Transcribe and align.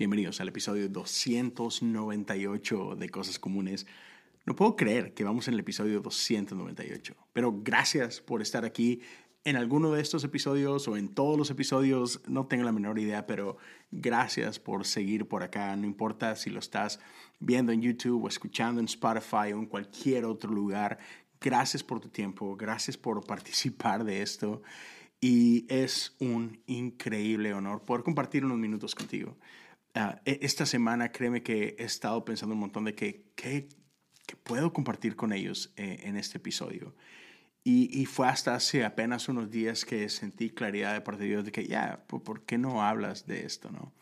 Bienvenidos 0.00 0.40
al 0.40 0.48
episodio 0.48 0.88
298 0.88 2.96
de 2.96 3.10
Cosas 3.10 3.38
Comunes. 3.38 3.86
No 4.46 4.56
puedo 4.56 4.74
creer 4.74 5.12
que 5.12 5.24
vamos 5.24 5.46
en 5.46 5.52
el 5.52 5.60
episodio 5.60 6.00
298, 6.00 7.14
pero 7.34 7.60
gracias 7.62 8.22
por 8.22 8.40
estar 8.40 8.64
aquí 8.64 9.02
en 9.44 9.56
alguno 9.56 9.92
de 9.92 10.00
estos 10.00 10.24
episodios 10.24 10.88
o 10.88 10.96
en 10.96 11.10
todos 11.10 11.36
los 11.36 11.50
episodios, 11.50 12.22
no 12.26 12.46
tengo 12.46 12.64
la 12.64 12.72
menor 12.72 12.98
idea, 12.98 13.26
pero 13.26 13.58
gracias 13.90 14.58
por 14.58 14.86
seguir 14.86 15.28
por 15.28 15.42
acá. 15.42 15.76
No 15.76 15.84
importa 15.84 16.34
si 16.34 16.48
lo 16.48 16.60
estás 16.60 16.98
viendo 17.38 17.70
en 17.70 17.82
YouTube 17.82 18.24
o 18.24 18.28
escuchando 18.28 18.80
en 18.80 18.86
Spotify 18.86 19.52
o 19.52 19.58
en 19.58 19.66
cualquier 19.66 20.24
otro 20.24 20.50
lugar. 20.50 20.96
Gracias 21.42 21.84
por 21.84 22.00
tu 22.00 22.08
tiempo, 22.08 22.56
gracias 22.56 22.96
por 22.96 23.22
participar 23.26 24.04
de 24.04 24.22
esto 24.22 24.62
y 25.20 25.66
es 25.68 26.16
un 26.20 26.62
increíble 26.66 27.52
honor 27.52 27.82
poder 27.82 28.02
compartir 28.02 28.46
unos 28.46 28.56
minutos 28.56 28.94
contigo. 28.94 29.36
Ah, 29.94 30.20
e, 30.24 30.38
esta 30.42 30.66
semana, 30.66 31.10
créeme 31.12 31.42
que 31.42 31.76
he 31.78 31.84
estado 31.84 32.24
pensando 32.24 32.54
un 32.54 32.60
montón 32.60 32.84
de 32.84 32.94
que, 32.94 33.32
que, 33.34 33.68
puedo 34.44 34.72
compartir 34.72 35.16
con 35.16 35.32
ellos 35.32 35.72
eh, 35.76 36.00
en 36.04 36.16
este 36.16 36.38
episodio. 36.38 36.94
Y, 37.64 38.00
y, 38.00 38.06
fue 38.06 38.28
hasta 38.28 38.54
hace 38.54 38.84
apenas 38.84 39.28
unos 39.28 39.50
días 39.50 39.84
que 39.84 40.08
sentí 40.08 40.50
claridad 40.50 40.94
de 40.94 41.00
parte 41.00 41.24
de 41.24 41.28
Dios 41.30 41.44
de 41.44 41.52
que, 41.52 41.66
ya, 41.66 42.04
¿por 42.06 42.42
qué 42.44 42.56
no 42.56 42.82
hablas 42.82 43.26
de 43.26 43.44
esto? 43.44 43.70
no? 43.70 43.92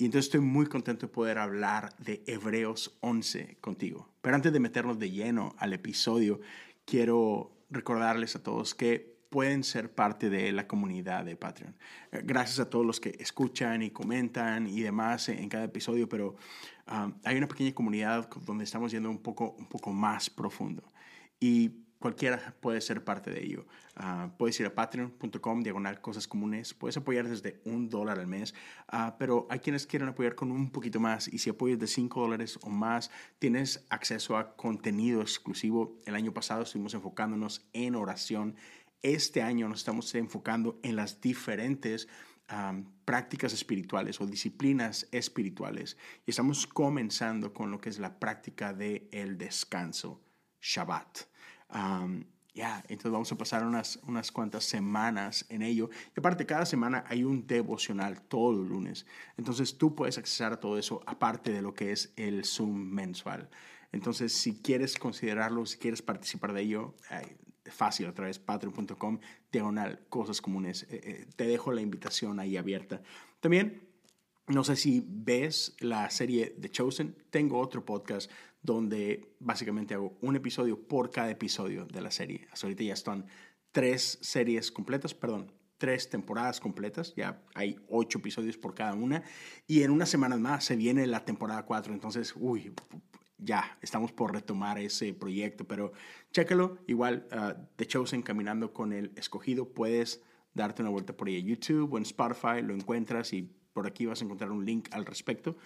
Y 0.00 0.04
entonces 0.04 0.26
estoy 0.26 0.40
muy 0.40 0.66
contento 0.66 1.06
de 1.06 1.12
poder 1.12 1.38
hablar 1.38 1.92
de 1.98 2.22
Hebreos 2.28 2.96
11 3.00 3.58
contigo. 3.60 4.08
Pero 4.22 4.36
antes 4.36 4.52
de 4.52 4.60
meternos 4.60 5.00
de 5.00 5.10
lleno 5.10 5.56
al 5.58 5.72
episodio, 5.72 6.40
quiero 6.84 7.50
recordarles 7.68 8.36
a 8.36 8.42
todos 8.42 8.76
que 8.76 9.17
pueden 9.30 9.64
ser 9.64 9.92
parte 9.92 10.30
de 10.30 10.52
la 10.52 10.66
comunidad 10.66 11.24
de 11.24 11.36
Patreon. 11.36 11.76
Eh, 12.12 12.22
gracias 12.24 12.60
a 12.60 12.70
todos 12.70 12.86
los 12.86 13.00
que 13.00 13.16
escuchan 13.18 13.82
y 13.82 13.90
comentan 13.90 14.66
y 14.66 14.80
demás 14.80 15.28
en 15.28 15.48
cada 15.48 15.64
episodio, 15.64 16.08
pero 16.08 16.36
um, 16.90 17.12
hay 17.24 17.36
una 17.36 17.48
pequeña 17.48 17.74
comunidad 17.74 18.28
donde 18.46 18.64
estamos 18.64 18.90
yendo 18.92 19.10
un 19.10 19.18
poco, 19.18 19.54
un 19.58 19.66
poco 19.66 19.92
más 19.92 20.30
profundo. 20.30 20.82
Y 21.40 21.70
cualquiera 21.98 22.54
puede 22.60 22.80
ser 22.80 23.04
parte 23.04 23.30
de 23.30 23.44
ello. 23.44 23.66
Uh, 23.98 24.30
puedes 24.36 24.58
ir 24.60 24.66
a 24.66 24.74
patreon.com, 24.74 25.62
diagonal 25.62 26.00
cosas 26.00 26.28
comunes. 26.28 26.72
Puedes 26.72 26.96
apoyar 26.96 27.28
desde 27.28 27.60
un 27.64 27.88
dólar 27.88 28.18
al 28.18 28.26
mes, 28.26 28.54
uh, 28.92 29.12
pero 29.18 29.46
hay 29.50 29.58
quienes 29.58 29.86
quieren 29.86 30.08
apoyar 30.08 30.34
con 30.34 30.52
un 30.52 30.70
poquito 30.70 31.00
más. 31.00 31.28
Y 31.28 31.38
si 31.38 31.50
apoyas 31.50 31.78
de 31.78 31.86
cinco 31.86 32.20
dólares 32.20 32.58
o 32.62 32.70
más, 32.70 33.10
tienes 33.38 33.84
acceso 33.90 34.36
a 34.36 34.56
contenido 34.56 35.20
exclusivo. 35.20 35.96
El 36.06 36.14
año 36.14 36.32
pasado 36.32 36.62
estuvimos 36.62 36.94
enfocándonos 36.94 37.66
en 37.72 37.94
oración 37.96 38.56
este 39.02 39.42
año 39.42 39.68
nos 39.68 39.80
estamos 39.80 40.14
enfocando 40.14 40.78
en 40.82 40.96
las 40.96 41.20
diferentes 41.20 42.08
prácticas 43.04 43.52
espirituales 43.52 44.20
o 44.20 44.26
disciplinas 44.26 45.06
espirituales 45.12 45.98
y 46.24 46.30
estamos 46.30 46.66
comenzando 46.66 47.52
con 47.52 47.70
lo 47.70 47.78
que 47.78 47.90
es 47.90 47.98
la 47.98 48.18
práctica 48.18 48.72
del 48.72 49.06
el 49.12 49.36
descanso, 49.36 50.22
Shabbat. 50.60 51.18
ya, 52.54 52.82
entonces 52.88 53.12
vamos 53.12 53.30
a 53.30 53.36
pasar 53.36 53.66
unas, 53.66 54.00
unas 54.06 54.32
cuantas 54.32 54.64
semanas 54.64 55.44
en 55.50 55.60
ello. 55.60 55.90
Y 56.16 56.20
aparte, 56.20 56.46
cada 56.46 56.64
semana 56.64 57.04
hay 57.06 57.22
un 57.22 57.46
devocional 57.46 58.22
todos 58.22 58.56
los 58.56 58.66
lunes. 58.66 59.06
Entonces 59.36 59.76
tú 59.76 59.94
puedes 59.94 60.16
acceder 60.16 60.54
a 60.54 60.60
todo 60.60 60.78
eso 60.78 61.02
aparte 61.06 61.52
de 61.52 61.60
lo 61.60 61.74
que 61.74 61.92
es 61.92 62.14
el 62.16 62.46
Zoom 62.46 62.74
mensual. 62.90 63.50
Entonces, 63.92 64.32
si 64.32 64.60
quieres 64.60 64.96
considerarlo, 64.96 65.64
si 65.66 65.78
quieres 65.78 66.02
participar 66.02 66.52
de 66.52 66.62
ello, 66.62 66.94
fácil 67.70 68.06
a 68.06 68.14
través 68.14 68.38
de 68.38 68.44
patreon.com, 68.44 69.18
diagonal, 69.52 70.06
cosas 70.08 70.40
comunes. 70.40 70.84
Eh, 70.90 71.00
eh, 71.02 71.26
te 71.36 71.46
dejo 71.46 71.72
la 71.72 71.80
invitación 71.80 72.40
ahí 72.40 72.56
abierta. 72.56 73.02
También, 73.40 73.88
no 74.46 74.64
sé 74.64 74.76
si 74.76 75.04
ves 75.06 75.76
la 75.80 76.08
serie 76.10 76.56
The 76.60 76.70
Chosen, 76.70 77.16
tengo 77.30 77.58
otro 77.58 77.84
podcast 77.84 78.30
donde 78.62 79.36
básicamente 79.40 79.94
hago 79.94 80.18
un 80.20 80.36
episodio 80.36 80.88
por 80.88 81.10
cada 81.10 81.30
episodio 81.30 81.86
de 81.86 82.00
la 82.00 82.10
serie. 82.10 82.48
Hasta 82.52 82.66
ahorita 82.66 82.84
ya 82.84 82.94
están 82.94 83.26
tres 83.72 84.18
series 84.20 84.72
completas, 84.72 85.14
perdón, 85.14 85.52
tres 85.78 86.10
temporadas 86.10 86.60
completas, 86.60 87.14
ya 87.16 87.40
hay 87.54 87.76
ocho 87.88 88.18
episodios 88.18 88.58
por 88.58 88.74
cada 88.74 88.94
una, 88.94 89.22
y 89.66 89.82
en 89.82 89.90
unas 89.90 90.08
semanas 90.08 90.40
más 90.40 90.64
se 90.64 90.76
viene 90.76 91.06
la 91.06 91.24
temporada 91.24 91.64
cuatro, 91.64 91.94
entonces, 91.94 92.34
uy, 92.36 92.72
ya 93.38 93.78
estamos 93.80 94.12
por 94.12 94.32
retomar 94.32 94.78
ese 94.78 95.14
proyecto, 95.14 95.66
pero 95.66 95.92
chécalo. 96.32 96.78
Igual, 96.86 97.26
uh, 97.32 97.60
The 97.76 97.86
Chosen 97.86 98.22
Caminando 98.22 98.72
con 98.72 98.92
el 98.92 99.12
Escogido, 99.16 99.68
puedes 99.68 100.22
darte 100.54 100.82
una 100.82 100.90
vuelta 100.90 101.16
por 101.16 101.28
ahí 101.28 101.36
en 101.36 101.46
YouTube 101.46 101.92
o 101.92 101.96
en 101.96 102.02
Spotify, 102.02 102.62
lo 102.62 102.74
encuentras 102.74 103.32
y 103.32 103.50
por 103.72 103.86
aquí 103.86 104.06
vas 104.06 104.20
a 104.20 104.24
encontrar 104.24 104.50
un 104.50 104.64
link 104.64 104.88
al 104.90 105.06
respecto. 105.06 105.56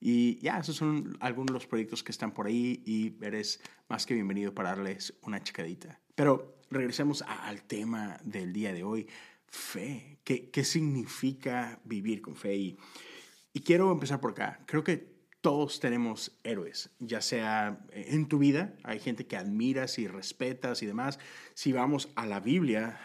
Y 0.00 0.38
ya, 0.38 0.58
esos 0.58 0.76
son 0.76 1.16
algunos 1.18 1.48
de 1.48 1.52
los 1.54 1.66
proyectos 1.66 2.04
que 2.04 2.12
están 2.12 2.32
por 2.32 2.46
ahí 2.46 2.82
y 2.86 3.16
eres 3.20 3.60
más 3.88 4.06
que 4.06 4.14
bienvenido 4.14 4.54
para 4.54 4.70
darles 4.70 5.18
una 5.22 5.42
checadita. 5.42 6.00
Pero 6.14 6.60
regresemos 6.70 7.22
al 7.22 7.62
tema 7.64 8.18
del 8.22 8.52
día 8.52 8.72
de 8.72 8.84
hoy, 8.84 9.08
fe. 9.48 10.20
¿Qué, 10.22 10.50
qué 10.50 10.62
significa 10.62 11.80
vivir 11.84 12.22
con 12.22 12.36
fe? 12.36 12.56
Y, 12.56 12.78
y 13.52 13.60
quiero 13.60 13.90
empezar 13.90 14.20
por 14.20 14.30
acá. 14.30 14.60
Creo 14.66 14.84
que 14.84 15.17
todos 15.40 15.78
tenemos 15.78 16.38
héroes, 16.42 16.90
ya 16.98 17.20
sea 17.20 17.80
en 17.92 18.26
tu 18.26 18.38
vida, 18.38 18.74
hay 18.82 18.98
gente 18.98 19.26
que 19.26 19.36
admiras 19.36 19.98
y 19.98 20.08
respetas 20.08 20.82
y 20.82 20.86
demás. 20.86 21.18
Si 21.54 21.72
vamos 21.72 22.08
a 22.16 22.26
la 22.26 22.40
Biblia, 22.40 22.98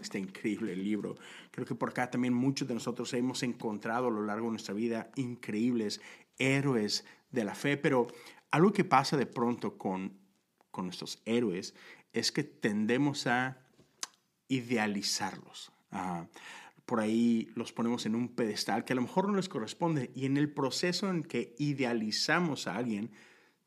este 0.00 0.18
increíble 0.18 0.74
libro, 0.74 1.16
creo 1.50 1.66
que 1.66 1.74
por 1.74 1.90
acá 1.90 2.10
también 2.10 2.34
muchos 2.34 2.66
de 2.66 2.74
nosotros 2.74 3.12
hemos 3.14 3.42
encontrado 3.42 4.08
a 4.08 4.10
lo 4.10 4.24
largo 4.24 4.46
de 4.46 4.52
nuestra 4.52 4.74
vida 4.74 5.10
increíbles 5.14 6.00
héroes 6.38 7.04
de 7.30 7.44
la 7.44 7.54
fe, 7.54 7.76
pero 7.76 8.08
algo 8.50 8.72
que 8.72 8.84
pasa 8.84 9.16
de 9.16 9.26
pronto 9.26 9.78
con, 9.78 10.18
con 10.70 10.86
nuestros 10.86 11.22
héroes 11.24 11.74
es 12.12 12.32
que 12.32 12.42
tendemos 12.42 13.26
a 13.26 13.58
idealizarlos 14.48 15.72
por 16.92 17.00
ahí 17.00 17.50
los 17.54 17.72
ponemos 17.72 18.04
en 18.04 18.14
un 18.14 18.28
pedestal 18.28 18.84
que 18.84 18.92
a 18.92 18.96
lo 18.96 19.00
mejor 19.00 19.26
no 19.26 19.36
les 19.36 19.48
corresponde 19.48 20.10
y 20.14 20.26
en 20.26 20.36
el 20.36 20.52
proceso 20.52 21.08
en 21.08 21.22
que 21.22 21.56
idealizamos 21.58 22.66
a 22.66 22.76
alguien, 22.76 23.12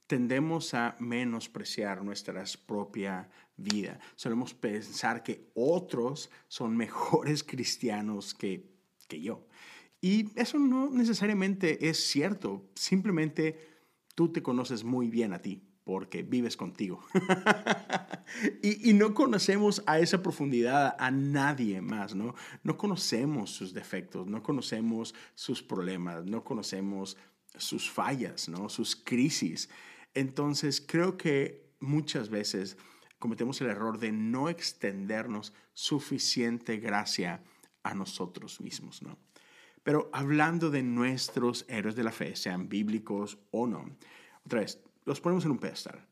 tendemos 0.06 0.76
a 0.76 0.96
menospreciar 1.00 2.04
nuestra 2.04 2.44
propia 2.68 3.28
vida. 3.58 4.00
Solemos 4.16 4.54
pensar 4.54 5.24
que 5.24 5.50
otros 5.56 6.30
son 6.48 6.78
mejores 6.78 7.44
cristianos 7.44 8.36
que, 8.36 8.70
que 9.08 9.20
yo. 9.20 9.48
Y 10.02 10.30
eso 10.40 10.60
no 10.60 10.92
necesariamente 10.92 11.90
es 11.90 11.98
cierto, 12.06 12.70
simplemente 12.76 13.58
tú 14.14 14.32
te 14.32 14.44
conoces 14.44 14.84
muy 14.84 15.10
bien 15.10 15.34
a 15.34 15.42
ti 15.42 15.64
porque 15.86 16.24
vives 16.24 16.58
contigo. 16.58 17.06
y, 18.62 18.94
no 18.94 19.14
conocemos 19.14 19.84
a 19.86 20.00
esa 20.00 20.22
profundidad 20.22 20.96
a 21.00 21.12
nadie 21.12 21.80
más, 21.80 22.16
¿no? 22.16 22.34
No 22.64 22.76
conocemos 22.76 23.52
sus 23.52 23.72
defectos, 23.74 24.28
no 24.28 24.42
conocemos 24.42 25.14
sus 25.36 25.62
problemas, 25.62 26.26
no 26.26 26.44
conocemos 26.44 27.18
sus 27.56 27.90
fallas, 27.90 28.50
¿no? 28.50 28.68
Sus 28.68 28.96
crisis. 28.96 29.70
Entonces, 30.16 30.84
creo 30.86 31.18
que 31.18 31.70
muchas 31.80 32.30
veces 32.30 32.78
cometemos 33.20 33.62
el 33.62 33.68
error 33.68 34.00
de 34.00 34.12
no 34.12 34.50
extendernos 34.50 35.54
suficiente 35.74 36.78
gracia 36.78 37.44
a 37.84 37.94
nosotros 37.94 38.60
mismos, 38.60 39.04
¿no? 39.04 39.20
Pero 39.84 40.10
hablando 40.14 40.72
de 40.72 40.82
nuestros 40.82 41.64
héroes 41.70 41.96
de 41.96 42.04
la 42.04 42.12
fe, 42.12 42.36
sean 42.36 42.70
bíblicos 42.70 43.38
o 43.52 43.68
no, 43.68 43.86
otra 44.46 44.62
vez, 44.62 44.80
los 45.06 45.22
ponemos 45.22 45.46
en 45.46 45.52
un 45.52 45.60
pedestal 45.60 46.06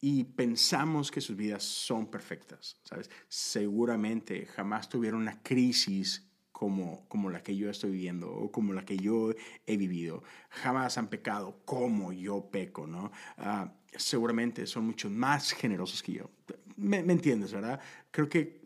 y 0.00 0.24
pensamos 0.24 1.10
que 1.10 1.20
sus 1.20 1.36
vidas 1.36 1.62
son 1.62 2.10
perfectas, 2.10 2.78
¿sabes? 2.84 3.10
Seguramente 3.28 4.46
jamás 4.46 4.88
tuvieron 4.88 5.20
una 5.20 5.42
crisis 5.42 6.26
como, 6.52 7.06
como 7.08 7.30
la 7.30 7.42
que 7.42 7.56
yo 7.56 7.70
estoy 7.70 7.90
viviendo 7.90 8.30
o 8.30 8.50
como 8.50 8.72
la 8.72 8.84
que 8.84 8.96
yo 8.96 9.32
he 9.66 9.76
vivido. 9.76 10.22
Jamás 10.50 10.98
han 10.98 11.08
pecado 11.08 11.60
como 11.64 12.12
yo 12.12 12.50
peco, 12.50 12.86
¿no? 12.86 13.12
Ah, 13.36 13.72
seguramente 13.96 14.66
son 14.66 14.86
mucho 14.86 15.10
más 15.10 15.52
generosos 15.52 16.02
que 16.02 16.12
yo. 16.12 16.30
¿Me, 16.76 16.98
entiendes, 16.98 17.52
verdad? 17.52 17.80
Creo 18.10 18.28
que 18.28 18.62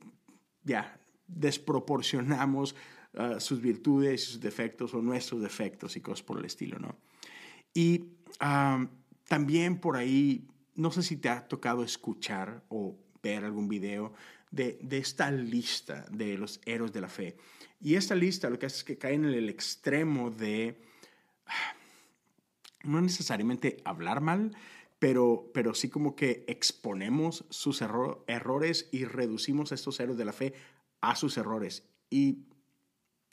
ya 0.63 0.99
desproporcionamos 1.27 2.77
ah, 3.17 3.41
sus 3.41 3.61
virtudes 3.61 4.23
y 4.23 4.27
sus 4.33 4.41
defectos 4.41 4.95
o 4.95 5.03
nuestros 5.03 5.43
defectos 5.43 5.97
y 5.97 6.01
cosas 6.01 6.23
por 6.23 6.39
el 6.39 6.45
estilo, 6.45 6.79
¿no? 6.79 6.97
Y 7.73 8.07
ah, 8.39 8.87
también 9.29 9.79
por 9.81 9.97
ahí, 9.97 10.49
no 10.75 10.91
sé 10.91 11.03
si 11.03 11.17
te 11.17 11.29
ha 11.29 11.47
tocado 11.49 11.85
escuchar 11.85 12.65
o 12.69 12.99
ver 13.23 13.45
algún 13.45 13.69
video 13.69 14.13
de, 14.51 14.79
de, 14.83 14.99
esta 14.99 15.31
lista 15.31 16.07
de 16.11 16.37
los 16.39 16.61
héroes 16.65 16.93
de 16.93 17.01
la 17.01 17.09
fe. 17.09 17.37
Y 17.81 17.97
esta 17.97 18.15
lista 18.15 18.51
lo 18.51 18.59
que 18.59 18.67
hace 18.67 18.79
es 18.79 18.85
que 18.85 18.99
cae 18.99 19.15
en 19.15 19.25
el 19.25 19.49
extremo 19.49 20.31
de 20.31 20.81
no 22.85 23.01
necesariamente 23.01 23.79
hablar 23.85 24.21
mal, 24.21 24.57
pero, 24.99 25.51
pero 25.53 25.75
sí 25.75 25.89
como 25.89 26.15
que 26.15 26.45
exponemos 26.49 27.45
sus 27.51 27.83
errores 27.83 28.89
y 28.93 29.05
reducimos 29.05 29.73
estos 29.73 30.01
héroes 30.01 30.19
de 30.19 30.25
la 30.25 30.33
fe 30.33 30.55
a 31.01 31.17
sus 31.17 31.37
errores. 31.37 31.85
Y 32.11 32.47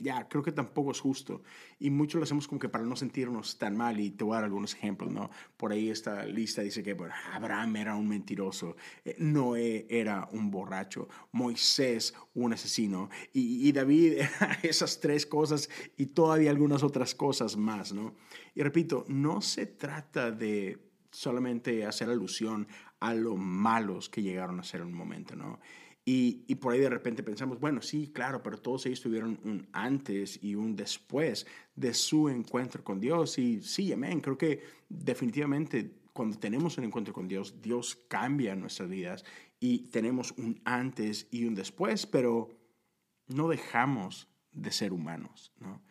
ya, 0.02 0.28
creo 0.28 0.44
que 0.44 0.52
tampoco 0.52 0.92
es 0.92 1.00
justo. 1.00 1.44
Y 1.80 1.90
mucho 1.90 2.18
lo 2.18 2.24
hacemos 2.24 2.48
como 2.48 2.60
que 2.60 2.70
para 2.70 2.84
no 2.84 2.96
sentirnos 2.96 3.58
tan 3.58 3.78
mal. 3.78 4.00
Y 4.00 4.12
te 4.12 4.24
voy 4.24 4.34
a 4.34 4.36
dar 4.38 4.46
algunos 4.46 4.74
ejemplos, 4.74 5.12
¿no? 5.12 5.30
Por 5.58 5.72
ahí 5.72 5.90
esta 5.90 6.26
lista 6.26 6.62
dice 6.62 6.84
que 6.84 6.94
bueno, 6.94 7.14
Abraham 7.34 7.76
era 7.76 7.96
un 7.96 8.08
mentiroso, 8.08 8.76
eh, 9.06 9.16
Noé 9.20 9.86
era 9.90 10.28
un 10.32 10.52
borracho, 10.52 11.08
Moisés 11.32 12.14
un 12.34 12.54
asesino, 12.54 13.10
y, 13.34 13.68
y 13.68 13.72
David 13.72 14.20
esas 14.64 15.00
tres 15.00 15.26
cosas 15.26 15.70
y 15.98 16.08
todavía 16.08 16.52
algunas 16.52 16.84
otras 16.84 17.16
cosas 17.16 17.58
más, 17.58 17.94
¿no? 17.94 18.16
Y 18.56 18.62
repito, 18.62 19.06
no 19.08 19.42
se 19.42 19.66
trata 19.66 20.32
de 20.32 20.92
solamente 21.12 21.86
hacer 21.86 22.10
alusión 22.10 22.68
a 23.00 23.14
lo 23.14 23.36
malos 23.36 24.10
que 24.10 24.22
llegaron 24.22 24.60
a 24.60 24.64
ser 24.64 24.82
en 24.82 24.88
un 24.88 24.94
momento, 24.94 25.36
¿no? 25.36 25.60
Y, 26.14 26.56
por 26.56 26.74
ahí 26.74 26.80
de 26.82 26.90
repente 26.90 27.24
pensamos, 27.24 27.58
bueno, 27.62 27.82
sí, 27.82 28.12
claro, 28.14 28.44
pero 28.44 28.58
todos 28.58 28.86
ellos 28.86 29.00
tuvieron 29.00 29.40
un 29.46 29.70
antes 29.72 30.44
y 30.44 30.56
un 30.56 30.76
después 30.76 31.48
de 31.74 31.94
su 31.94 32.28
encuentro 32.28 32.84
con 32.84 33.00
Dios. 33.00 33.38
Y 33.38 33.62
sí, 33.62 33.94
amén, 33.94 34.20
creo 34.20 34.38
que 34.38 34.62
definitivamente 34.90 36.02
cuando 36.12 36.38
tenemos 36.38 36.78
un 36.78 36.84
encuentro 36.84 37.14
con 37.14 37.30
Dios, 37.30 37.62
Dios 37.62 37.96
cambia 38.10 38.58
nuestras 38.58 38.90
vidas 38.90 39.24
y 39.58 39.90
tenemos 39.90 40.34
un 40.34 40.60
antes 40.66 41.30
y 41.32 41.46
un 41.46 41.56
después, 41.56 42.06
pero 42.06 42.50
no 43.28 43.48
dejamos 43.48 44.28
de 44.52 44.72
ser 44.74 44.92
humanos, 44.92 45.54
¿no? 45.60 45.82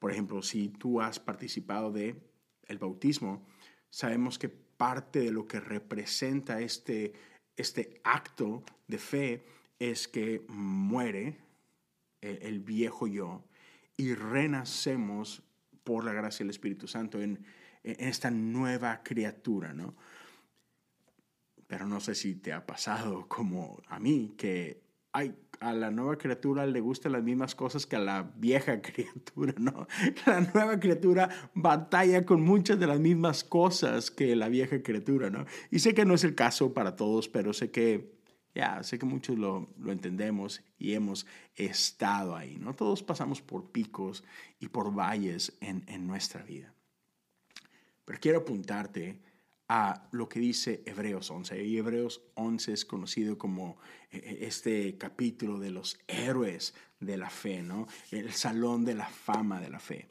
Por 0.00 0.10
ejemplo, 0.10 0.42
si 0.42 0.70
tú 0.70 1.00
has 1.00 1.20
participado 1.20 1.92
de 1.92 2.20
el 2.66 2.78
bautismo, 2.78 3.46
sabemos 3.90 4.40
que 4.40 4.48
parte 4.48 5.20
de 5.20 5.30
lo 5.30 5.46
que 5.46 5.60
representa 5.60 6.60
este, 6.60 7.12
este 7.56 8.00
acto 8.02 8.64
de 8.88 8.98
fe 8.98 9.57
es 9.78 10.08
que 10.08 10.44
muere 10.48 11.38
el, 12.20 12.60
viejo 12.60 13.06
yo 13.06 13.44
y 13.96 14.14
renacemos 14.14 15.42
por 15.84 16.04
la 16.04 16.12
gracia 16.12 16.44
del 16.44 16.50
Espíritu 16.50 16.88
Santo 16.88 17.20
en, 17.20 17.44
esta 17.82 18.30
nueva 18.30 19.02
criatura, 19.02 19.72
¿no? 19.72 19.94
Pero 21.66 21.86
no 21.86 22.00
sé 22.00 22.14
si 22.14 22.34
te 22.34 22.52
ha 22.52 22.66
pasado 22.66 23.28
como 23.28 23.80
a 23.86 23.98
mí, 23.98 24.34
que 24.36 24.82
ay, 25.12 25.34
a 25.60 25.72
la 25.72 25.90
nueva 25.90 26.18
criatura 26.18 26.66
le 26.66 26.80
gustan 26.80 27.12
las 27.12 27.22
mismas 27.22 27.54
cosas 27.54 27.86
que 27.86 27.96
a 27.96 28.00
la 28.00 28.30
vieja 28.36 28.82
criatura, 28.82 29.54
¿no? 29.58 29.86
La 30.26 30.40
nueva 30.40 30.80
criatura 30.80 31.28
batalla 31.54 32.26
con 32.26 32.42
muchas 32.42 32.78
de 32.78 32.86
las 32.86 33.00
mismas 33.00 33.44
cosas 33.44 34.10
que 34.10 34.36
la 34.36 34.48
vieja 34.48 34.82
criatura, 34.82 35.30
¿no? 35.30 35.46
Y 35.70 35.78
sé 35.78 35.94
que 35.94 36.04
no 36.04 36.14
es 36.14 36.24
el 36.24 36.34
caso 36.34 36.74
para 36.74 36.96
todos, 36.96 37.28
pero 37.28 37.52
sé 37.52 37.70
que 37.70 38.17
ya, 38.58 38.82
sé 38.82 38.98
que 38.98 39.06
muchos 39.06 39.38
lo, 39.38 39.68
entendemos 39.86 40.60
y 40.80 40.94
hemos 40.94 41.26
estado 41.54 42.34
ahí, 42.34 42.56
¿no? 42.56 42.74
Todos 42.74 43.04
pasamos 43.04 43.40
por 43.40 43.70
picos 43.70 44.24
y 44.58 44.66
por 44.66 44.92
valles 44.92 45.56
en, 45.60 46.06
nuestra 46.08 46.42
vida. 46.42 46.74
Pero 48.04 48.18
quiero 48.20 48.38
apuntarte 48.38 49.20
a 49.68 50.08
lo 50.10 50.28
que 50.28 50.40
dice 50.40 50.82
Hebreos 50.84 51.30
11. 51.30 51.62
Y 51.62 51.78
Hebreos 51.78 52.20
11 52.34 52.72
es 52.72 52.84
conocido 52.84 53.38
como 53.38 53.78
eh, 54.10 54.22
eh, 54.24 54.38
este 54.40 54.98
capítulo 54.98 55.60
de 55.60 55.70
los 55.70 55.96
héroes 56.08 56.74
de 56.98 57.16
la 57.16 57.30
fe, 57.30 57.62
¿no? 57.62 57.86
El 58.10 58.32
salón 58.32 58.84
de 58.84 58.94
la 58.94 59.06
fama 59.06 59.60
de 59.60 59.70
la 59.70 59.78
fe. 59.78 60.08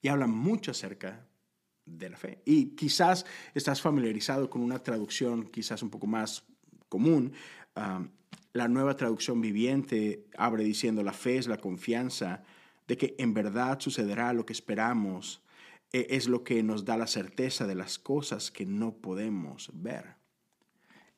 Y 0.00 0.08
habla 0.08 0.26
mucho 0.26 0.70
acerca 0.70 1.28
de 1.84 2.08
la 2.08 2.16
fe. 2.16 2.40
Y 2.46 2.74
quizás 2.74 3.26
estás 3.52 3.82
familiarizado 3.82 4.48
con 4.48 4.62
una 4.62 4.82
traducción 4.82 5.50
quizás 5.50 5.82
un 5.82 5.90
poco 5.90 6.06
más 6.06 6.46
común. 6.90 7.32
la 8.52 8.68
nueva 8.68 8.96
traducción 8.96 9.40
viviente 9.40 10.26
abre 10.36 10.64
diciendo, 10.64 11.02
la 11.02 11.14
fe 11.14 11.38
es 11.38 11.46
la 11.46 11.56
confianza 11.56 12.42
de 12.86 12.98
que 12.98 13.14
en 13.18 13.32
verdad 13.32 13.80
sucederá 13.80 14.32
lo 14.34 14.44
que 14.44 14.52
esperamos, 14.52 15.40
e, 15.92 16.08
es 16.10 16.28
lo 16.28 16.42
que 16.42 16.62
nos 16.62 16.84
da 16.84 16.98
la 16.98 17.06
certeza 17.06 17.66
de 17.66 17.76
las 17.76 17.98
cosas 17.98 18.50
que 18.50 18.66
no 18.66 18.96
podemos 18.96 19.70
ver. 19.72 20.16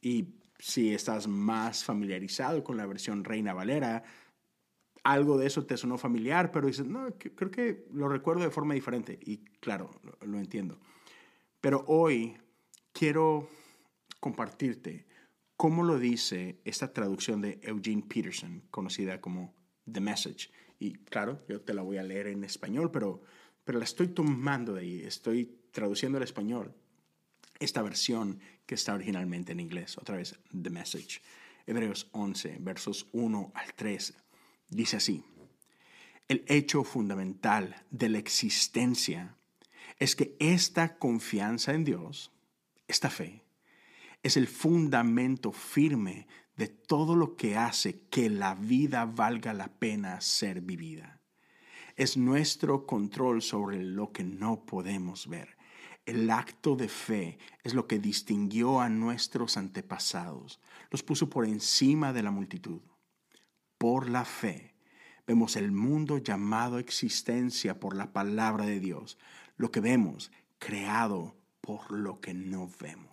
Y 0.01 0.35
si 0.59 0.93
estás 0.93 1.27
más 1.27 1.83
familiarizado 1.83 2.63
con 2.63 2.77
la 2.77 2.87
versión 2.87 3.25
Reina 3.25 3.55
Valera, 3.55 4.05
algo 5.03 5.39
de 5.39 5.47
eso 5.47 5.65
te 5.65 5.77
sonó 5.77 5.99
familiar, 5.99 6.53
pero 6.53 6.67
dices, 6.67 6.87
no, 6.87 7.09
creo 7.19 7.51
que 7.51 7.87
lo 7.93 8.09
recuerdo 8.09 8.43
de 8.43 8.51
forma 8.51 8.75
diferente. 8.75 9.19
Y 9.21 9.39
claro, 9.61 9.91
lo 10.21 10.39
entiendo. 10.39 10.79
Pero 11.61 11.85
hoy 11.87 12.37
quiero 12.93 13.49
compartirte 14.21 15.07
¿Cómo 15.63 15.85
lo 15.85 16.01
dice 16.01 16.59
esta 16.65 16.93
traducción 16.93 17.41
de 17.41 17.61
Eugene 17.63 18.03
Peterson, 18.03 18.65
conocida 18.73 19.21
como 19.21 19.55
The 19.89 20.01
Message? 20.01 20.51
Y 20.81 20.95
claro, 20.95 21.45
yo 21.49 21.61
te 21.61 21.73
la 21.73 21.83
voy 21.83 21.99
a 21.99 22.03
leer 22.03 22.27
en 22.27 22.43
español, 22.43 22.91
pero, 22.91 23.23
pero 23.63 23.79
la 23.79 23.85
estoy 23.85 24.09
tomando 24.09 24.75
de 24.75 24.81
ahí, 24.81 25.03
estoy 25.03 25.57
traduciendo 25.71 26.19
al 26.19 26.25
español 26.25 26.75
esta 27.61 27.81
versión 27.81 28.41
que 28.67 28.75
está 28.75 28.93
originalmente 28.93 29.53
en 29.53 29.61
inglés. 29.61 29.97
Otra 29.99 30.17
vez, 30.17 30.37
The 30.51 30.71
Message. 30.71 31.23
Hebreos 31.65 32.09
11, 32.11 32.57
versos 32.59 33.07
1 33.13 33.53
al 33.55 33.75
3. 33.75 34.15
Dice 34.69 34.97
así, 34.97 35.23
el 36.27 36.45
hecho 36.49 36.83
fundamental 36.83 37.85
de 37.93 38.09
la 38.09 38.19
existencia 38.19 39.37
es 40.01 40.17
que 40.17 40.35
esta 40.41 40.99
confianza 40.99 41.73
en 41.73 41.85
Dios, 41.85 42.33
esta 42.89 43.11
fe, 43.11 43.42
es 44.23 44.37
el 44.37 44.47
fundamento 44.47 45.53
firme 45.53 46.27
de 46.57 46.69
todo 46.69 47.17
lo 47.17 47.37
que 47.37 47.57
hace 47.57 48.07
que 48.09 48.31
la 48.31 48.55
vida 48.55 49.05
valga 49.05 49.53
la 49.53 49.69
pena 49.69 50.21
ser 50.21 50.61
vivida. 50.61 51.21
Es 51.97 52.17
nuestro 52.17 52.87
control 52.87 53.43
sobre 53.43 53.83
lo 53.83 54.13
que 54.13 54.25
no 54.25 54.65
podemos 54.65 55.29
ver. 55.29 55.57
El 56.05 56.31
acto 56.31 56.75
de 56.75 56.89
fe 56.89 57.39
es 57.63 57.75
lo 57.75 57.87
que 57.87 57.99
distinguió 57.99 58.81
a 58.81 58.89
nuestros 58.89 59.57
antepasados, 59.57 60.61
los 60.91 61.03
puso 61.03 61.31
por 61.31 61.47
encima 61.47 62.13
de 62.13 62.23
la 62.23 62.31
multitud. 62.31 62.81
Por 63.79 64.09
la 64.09 64.25
fe 64.25 64.75
vemos 65.27 65.57
el 65.57 65.71
mundo 65.71 66.19
llamado 66.19 66.79
existencia 66.79 67.79
por 67.79 67.95
la 67.95 68.13
palabra 68.13 68.67
de 68.67 68.81
Dios, 68.81 69.19
lo 69.57 69.71
que 69.71 69.81
vemos 69.81 70.33
creado 70.59 71.37
por 71.61 71.93
lo 71.93 72.21
que 72.21 72.35
no 72.35 72.69
vemos. 72.81 73.12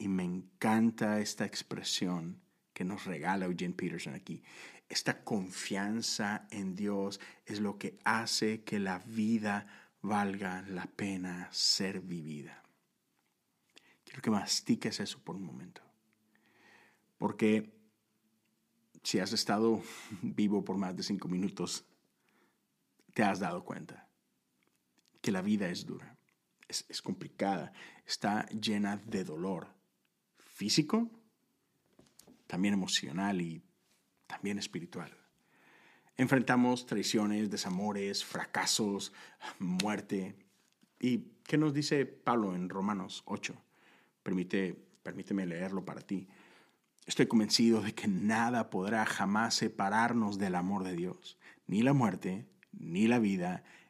Y 0.00 0.08
me 0.08 0.24
encanta 0.24 1.20
esta 1.20 1.44
expresión 1.44 2.40
que 2.72 2.84
nos 2.84 3.04
regala 3.04 3.44
Eugene 3.44 3.74
Peterson 3.74 4.14
aquí. 4.14 4.42
Esta 4.88 5.22
confianza 5.22 6.48
en 6.50 6.74
Dios 6.74 7.20
es 7.44 7.60
lo 7.60 7.76
que 7.76 7.98
hace 8.02 8.64
que 8.64 8.78
la 8.78 9.00
vida 9.00 9.66
valga 10.00 10.62
la 10.62 10.86
pena 10.86 11.50
ser 11.52 12.00
vivida. 12.00 12.62
Quiero 14.02 14.22
que 14.22 14.30
mastiques 14.30 15.00
eso 15.00 15.18
por 15.22 15.36
un 15.36 15.44
momento. 15.44 15.82
Porque 17.18 17.70
si 19.02 19.18
has 19.18 19.34
estado 19.34 19.82
vivo 20.22 20.64
por 20.64 20.78
más 20.78 20.96
de 20.96 21.02
cinco 21.02 21.28
minutos, 21.28 21.84
te 23.12 23.22
has 23.22 23.38
dado 23.38 23.66
cuenta 23.66 24.08
que 25.20 25.30
la 25.30 25.42
vida 25.42 25.68
es 25.68 25.84
dura, 25.84 26.16
es, 26.68 26.86
es 26.88 27.02
complicada, 27.02 27.74
está 28.06 28.46
llena 28.46 28.96
de 28.96 29.24
dolor 29.24 29.78
físico, 30.60 31.08
también 32.46 32.74
emocional 32.74 33.40
y 33.40 33.62
también 34.26 34.58
espiritual. 34.58 35.10
Enfrentamos 36.18 36.84
traiciones, 36.84 37.48
desamores, 37.48 38.26
fracasos, 38.26 39.14
muerte. 39.58 40.36
¿Y 40.98 41.30
qué 41.44 41.56
nos 41.56 41.72
dice 41.72 42.04
Pablo 42.04 42.54
en 42.54 42.68
Romanos 42.68 43.22
8? 43.24 43.54
Permite, 44.22 44.76
permíteme 45.02 45.46
leerlo 45.46 45.86
para 45.86 46.02
ti. 46.02 46.28
Estoy 47.06 47.26
convencido 47.26 47.80
de 47.80 47.94
que 47.94 48.06
nada 48.06 48.68
podrá 48.68 49.06
jamás 49.06 49.54
separarnos 49.54 50.36
del 50.36 50.56
amor 50.56 50.84
de 50.84 50.92
Dios, 50.92 51.38
ni 51.68 51.80
la 51.80 51.94
muerte, 51.94 52.46
ni 52.72 53.08
la 53.08 53.18
vida, 53.18 53.64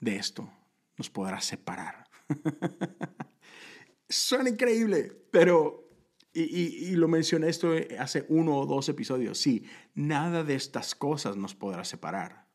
de 0.00 0.16
esto 0.16 0.50
nos 0.96 1.10
podrá 1.10 1.40
separar. 1.40 2.08
Suena 4.08 4.48
increíble, 4.48 5.12
pero, 5.30 5.88
y, 6.32 6.92
lo 6.92 7.08
mencioné 7.08 7.48
esto 7.48 7.72
hace 7.98 8.24
uno 8.28 8.56
o 8.56 8.66
dos 8.66 8.88
episodios, 8.88 9.38
sí, 9.38 9.64
nada 9.94 10.44
de 10.44 10.54
estas 10.54 10.94
cosas 10.94 11.36
nos 11.36 11.54
podrá 11.54 11.84
separar, 11.84 12.46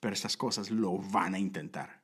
pero 0.00 0.14
estas 0.14 0.36
cosas 0.36 0.70
lo 0.70 0.98
van 0.98 1.34
a 1.34 1.38
intentar. 1.38 2.02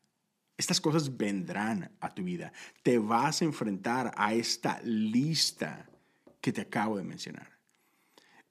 Estas 0.56 0.80
cosas 0.80 1.16
vendrán 1.16 1.96
a 2.00 2.14
tu 2.14 2.22
vida. 2.22 2.52
Te 2.82 2.98
vas 2.98 3.42
a 3.42 3.44
enfrentar 3.44 4.12
a 4.16 4.34
esta 4.34 4.80
lista 4.82 5.88
que 6.40 6.52
te 6.52 6.60
acabo 6.60 6.98
de 6.98 7.04
mencionar. 7.04 7.58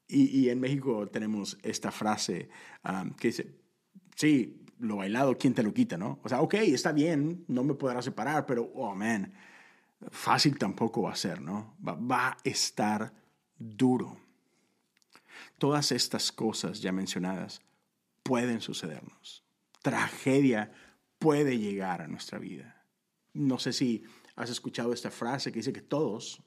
Y, 0.08 0.50
en 0.50 0.60
México 0.60 1.08
tenemos 1.08 1.58
esta 1.64 1.90
frase 1.90 2.50
um, 2.84 3.12
que 3.12 3.30
dice, 3.30 3.56
sí, 4.18 4.61
lo 4.82 4.98
bailado, 4.98 5.38
¿quién 5.38 5.54
te 5.54 5.64
lo 5.64 5.74
quita, 5.74 5.98
no? 5.98 6.20
O 6.24 6.30
sea, 6.30 6.42
ok, 6.42 6.56
está 6.56 6.92
bien, 6.92 7.46
no 7.48 7.64
me 7.64 7.74
podrá 7.74 8.02
separar, 8.02 8.46
pero, 8.46 8.72
oh, 8.76 8.94
man, 8.96 9.34
fácil 10.10 10.58
tampoco 10.58 11.04
va 11.04 11.12
a 11.12 11.16
ser, 11.16 11.42
¿no? 11.42 11.76
va 11.82 12.30
a 12.30 12.38
estar 12.44 13.14
duro. 13.58 14.18
Todas 15.58 15.92
estas 15.92 16.32
cosas 16.32 16.82
ya 16.82 16.92
mencionadas 16.92 17.62
pueden 18.24 18.62
sucedernos. 18.62 19.44
Tragedia 19.82 20.72
puede 21.20 21.58
llegar 21.58 22.02
a 22.02 22.08
nuestra 22.08 22.40
vida. 22.40 22.84
No 23.34 23.60
sé 23.60 23.74
si 23.74 24.04
has 24.36 24.50
escuchado 24.50 24.94
esta 24.94 25.12
frase 25.12 25.52
que 25.52 25.60
dice 25.60 25.74
que 25.74 25.82
todos 25.82 26.42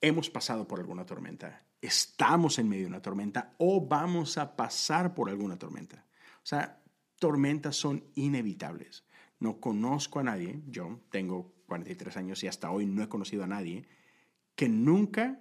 hemos 0.00 0.30
pasado 0.30 0.66
por 0.66 0.80
alguna 0.80 1.06
tormenta, 1.06 1.64
estamos 1.80 2.58
en 2.58 2.68
medio 2.68 2.84
de 2.84 2.88
una 2.88 3.02
tormenta 3.02 3.54
o 3.58 3.86
vamos 3.86 4.38
a 4.38 4.56
pasar 4.56 5.14
por 5.14 5.28
alguna 5.28 5.58
tormenta. 5.58 6.04
Sea, 6.50 6.82
tormentas 7.20 7.76
son 7.76 8.02
inevitables. 8.16 9.04
No 9.38 9.60
conozco 9.60 10.18
a 10.18 10.24
nadie, 10.24 10.60
yo 10.66 10.98
tengo 11.08 11.54
43 11.66 12.16
años 12.16 12.42
y 12.42 12.48
hasta 12.48 12.72
hoy 12.72 12.86
no 12.86 13.04
he 13.04 13.08
conocido 13.08 13.44
a 13.44 13.46
nadie 13.46 13.86
que 14.56 14.68
nunca 14.68 15.40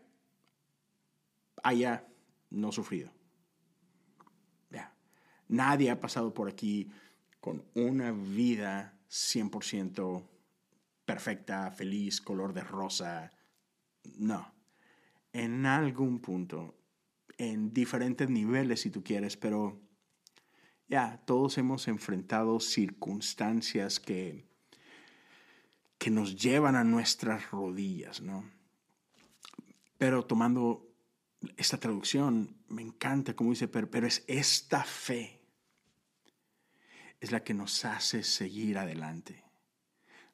haya 1.63 2.07
no 2.51 2.71
sufrido. 2.71 3.11
Nadie 5.47 5.89
ha 5.89 5.99
pasado 5.99 6.31
por 6.31 6.47
aquí 6.47 6.91
con 7.39 7.65
una 7.73 8.11
vida 8.11 8.93
100% 9.09 10.23
perfecta, 11.05 11.71
feliz, 11.71 12.21
color 12.21 12.53
de 12.53 12.63
rosa. 12.63 13.33
No. 14.19 14.53
En 15.33 15.65
algún 15.65 16.19
punto, 16.19 16.75
en 17.39 17.73
diferentes 17.73 18.29
niveles 18.29 18.81
si 18.81 18.91
tú 18.91 19.03
quieres, 19.03 19.37
pero 19.37 19.88
ya, 20.89 21.21
todos 21.25 21.57
hemos 21.57 21.87
enfrentado 21.87 22.59
circunstancias 22.59 23.99
que, 23.99 24.45
que 25.97 26.09
nos 26.09 26.35
llevan 26.35 26.75
a 26.75 26.83
nuestras 26.83 27.51
rodillas, 27.51 28.21
¿no? 28.21 28.43
Pero 29.97 30.25
tomando 30.25 30.87
esta 31.57 31.77
traducción, 31.77 32.57
me 32.67 32.81
encanta 32.81 33.35
como 33.35 33.51
dice, 33.51 33.67
pero 33.67 34.07
es 34.07 34.23
esta 34.27 34.83
fe 34.83 35.39
es 37.19 37.31
la 37.31 37.43
que 37.43 37.53
nos 37.53 37.85
hace 37.85 38.23
seguir 38.23 38.77
adelante. 38.77 39.43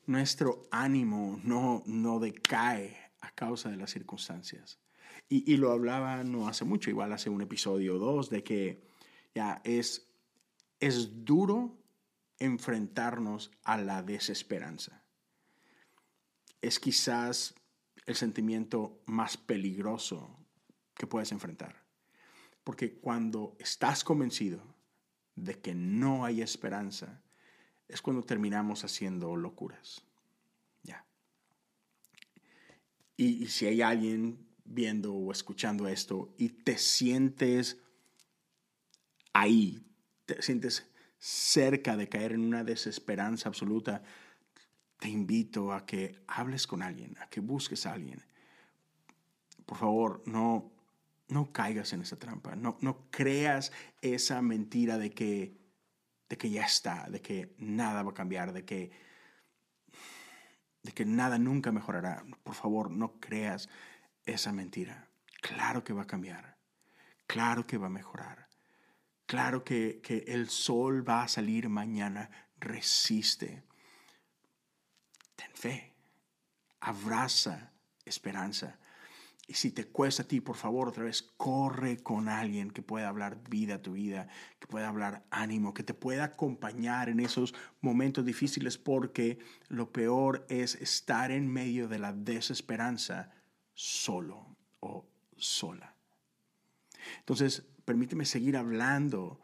Nuestro 0.06 0.68
ánimo 0.72 1.40
no, 1.44 1.84
no 1.86 2.20
decae 2.20 2.96
a 3.22 3.32
causa 3.32 3.70
de 3.70 3.78
las 3.78 3.92
circunstancias. 3.92 4.80
Y, 5.28 5.58
lo 5.58 5.72
hablaba 5.72 6.24
no 6.24 6.48
hace 6.48 6.66
mucho, 6.66 6.92
igual 6.92 7.12
hace 7.12 7.32
un 7.32 7.42
episodio 7.42 7.96
o 7.96 7.98
dos, 7.98 8.30
de 8.30 8.44
que 8.44 8.88
ya 9.34 9.60
es, 9.64 10.05
es 10.80 11.26
duro 11.26 11.78
enfrentarnos 12.40 13.52
a 13.64 13.78
la 13.78 14.04
desesperanza. 14.04 15.04
Es 16.62 16.80
quizás 16.80 17.56
el 18.06 18.16
sentimiento 18.16 19.02
más 19.06 19.38
peligroso 19.38 20.38
que 20.94 21.08
puedes 21.08 21.32
enfrentar. 21.32 21.84
Porque 22.64 22.96
cuando 22.96 23.56
estás 23.60 24.04
convencido 24.04 24.62
de 25.36 25.60
que 25.60 25.76
no 25.76 26.26
hay 26.26 26.42
esperanza, 26.42 27.22
es 27.88 28.02
cuando 28.02 28.24
terminamos 28.24 28.84
haciendo 28.84 29.36
locuras. 29.36 30.02
Ya. 30.84 31.06
Y, 33.18 33.48
si 33.48 33.68
hay 33.68 33.82
alguien 33.82 34.48
viendo 34.64 35.14
o 35.14 35.32
escuchando 35.32 35.88
esto 35.88 36.34
y 36.38 36.50
te 36.50 36.78
sientes 36.78 37.80
ahí, 39.34 39.86
te 40.26 40.42
sientes 40.42 40.90
cerca 41.18 41.96
de 41.96 42.10
caer 42.10 42.34
en 42.34 42.42
una 42.42 42.64
desesperanza 42.64 43.50
absoluta, 43.50 44.04
te 45.00 45.10
invito 45.10 45.74
a 45.74 45.86
que 45.86 46.24
hables 46.28 46.68
con 46.68 46.82
alguien, 46.82 47.18
a 47.20 47.30
que 47.30 47.40
busques 47.40 47.86
a 47.86 47.94
alguien. 47.94 48.24
Por 49.66 49.78
favor, 49.78 50.24
no, 50.26 50.72
no 51.28 51.52
caigas 51.52 51.94
en 51.94 52.02
esa 52.02 52.18
trampa, 52.18 52.56
no, 52.56 52.78
no 52.82 53.10
creas 53.10 53.72
esa 54.02 54.42
mentira 54.42 54.98
de 54.98 55.12
que, 55.12 55.58
de 56.30 56.38
que 56.38 56.50
ya 56.50 56.64
está, 56.64 57.10
de 57.10 57.22
que 57.22 57.56
nada 57.58 58.04
va 58.04 58.12
a 58.12 58.16
cambiar, 58.16 58.54
de 58.54 58.64
que, 58.66 58.92
de 60.84 60.92
que 60.92 61.06
nada 61.06 61.38
nunca 61.40 61.72
mejorará. 61.72 62.24
Por 62.44 62.56
favor, 62.56 62.92
no 62.92 63.20
creas 63.20 63.70
esa 64.26 64.52
mentira. 64.52 65.10
Claro 65.42 65.84
que 65.84 65.94
va 65.94 66.04
a 66.04 66.08
cambiar, 66.08 66.58
claro 67.28 67.66
que 67.68 67.78
va 67.78 67.88
a 67.88 67.92
mejorar, 67.92 68.45
claro 69.26 69.64
que, 69.64 70.00
que 70.02 70.26
el 70.28 70.50
sol 70.50 71.08
va 71.08 71.24
a 71.24 71.28
salir 71.28 71.70
mañana, 71.70 72.30
resiste. 72.60 73.64
Ten 75.36 75.52
fe, 75.54 75.94
abraza 76.80 77.72
esperanza 78.06 78.80
y 79.48 79.54
si 79.54 79.72
te 79.72 79.86
cuesta 79.86 80.24
a 80.24 80.28
ti, 80.28 80.42
por 80.42 80.56
favor, 80.56 80.88
otra 80.88 81.04
vez, 81.04 81.22
corre 81.38 81.98
con 82.02 82.30
alguien 82.30 82.72
que 82.72 82.82
pueda 82.82 83.08
hablar 83.08 83.38
vida 83.48 83.76
a 83.76 83.82
tu 83.82 83.94
vida, 83.94 84.28
que 84.60 84.66
pueda 84.66 84.88
hablar 84.88 85.24
ánimo, 85.30 85.74
que 85.74 85.84
te 85.84 85.94
pueda 85.94 86.24
acompañar 86.24 87.10
en 87.10 87.20
esos 87.20 87.54
momentos 87.80 88.26
difíciles, 88.26 88.80
porque 88.80 89.38
lo 89.68 89.92
peor 89.92 90.48
es 90.50 90.76
estar 90.76 91.30
en 91.30 91.48
medio 91.48 91.88
de 91.88 92.00
la 92.00 92.12
desesperanza 92.12 93.32
solo 93.76 94.58
o 94.80 95.06
sola. 95.38 95.94
Entonces, 97.20 97.68
permíteme 97.86 98.26
seguir 98.26 98.58
hablando 98.58 99.40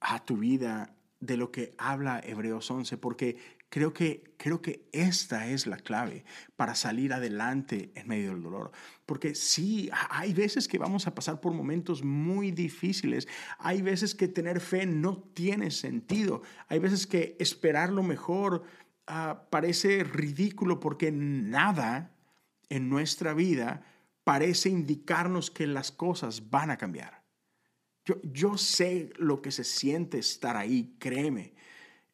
a 0.00 0.24
tu 0.24 0.38
vida 0.38 0.96
de 1.20 1.36
lo 1.36 1.52
que 1.52 1.74
habla 1.78 2.20
Hebreos 2.24 2.68
11, 2.70 2.98
porque 2.98 3.36
creo 3.68 3.92
que, 3.92 4.34
creo 4.36 4.60
que 4.60 4.88
esta 4.90 5.46
es 5.46 5.68
la 5.68 5.76
clave 5.76 6.24
para 6.56 6.74
salir 6.74 7.12
adelante 7.12 7.92
en 7.94 8.08
medio 8.08 8.32
del 8.32 8.42
dolor. 8.42 8.72
Porque 9.06 9.36
sí, 9.36 9.88
hay 10.10 10.34
veces 10.34 10.66
que 10.66 10.78
vamos 10.78 11.06
a 11.06 11.14
pasar 11.14 11.40
por 11.40 11.52
momentos 11.52 12.02
muy 12.02 12.50
difíciles, 12.50 13.28
hay 13.58 13.82
veces 13.82 14.16
que 14.16 14.26
tener 14.26 14.60
fe 14.60 14.84
no 14.84 15.22
tiene 15.32 15.70
sentido, 15.70 16.42
hay 16.68 16.80
veces 16.80 17.06
que 17.06 17.36
esperar 17.38 17.90
lo 17.90 18.02
mejor 18.02 18.64
ah, 19.06 19.46
parece 19.48 20.02
ridículo 20.02 20.80
porque 20.80 21.12
nada 21.12 22.16
en 22.68 22.88
nuestra 22.88 23.32
vida 23.32 23.84
parece 24.24 24.70
indicarnos 24.70 25.50
que 25.50 25.68
las 25.68 25.92
cosas 25.92 26.50
van 26.50 26.70
a 26.70 26.78
cambiar. 26.78 27.21
Yo, 28.04 28.58
sé 28.58 29.10
lo 29.16 29.40
que 29.42 29.52
se 29.52 29.64
siente 29.64 30.18
estar 30.18 30.56
ahí, 30.56 30.96
créeme. 30.98 31.54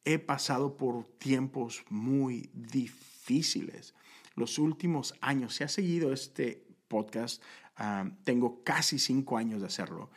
He 0.05 0.19
pasado 0.19 0.77
por 0.77 1.05
tiempos 1.17 1.83
muy 1.89 2.49
difíciles. 2.53 3.95
Los 4.35 4.59
últimos 4.59 5.15
años, 5.19 5.55
si 5.55 5.63
has 5.63 5.71
seguido 5.71 6.13
este 6.13 6.63
podcast, 6.87 7.41
ah, 7.75 8.09
tengo 8.23 8.63
casi 8.63 8.99
cinco 8.99 9.37
años 9.37 9.61
de 9.61 9.67
hacerlo. 9.67 10.09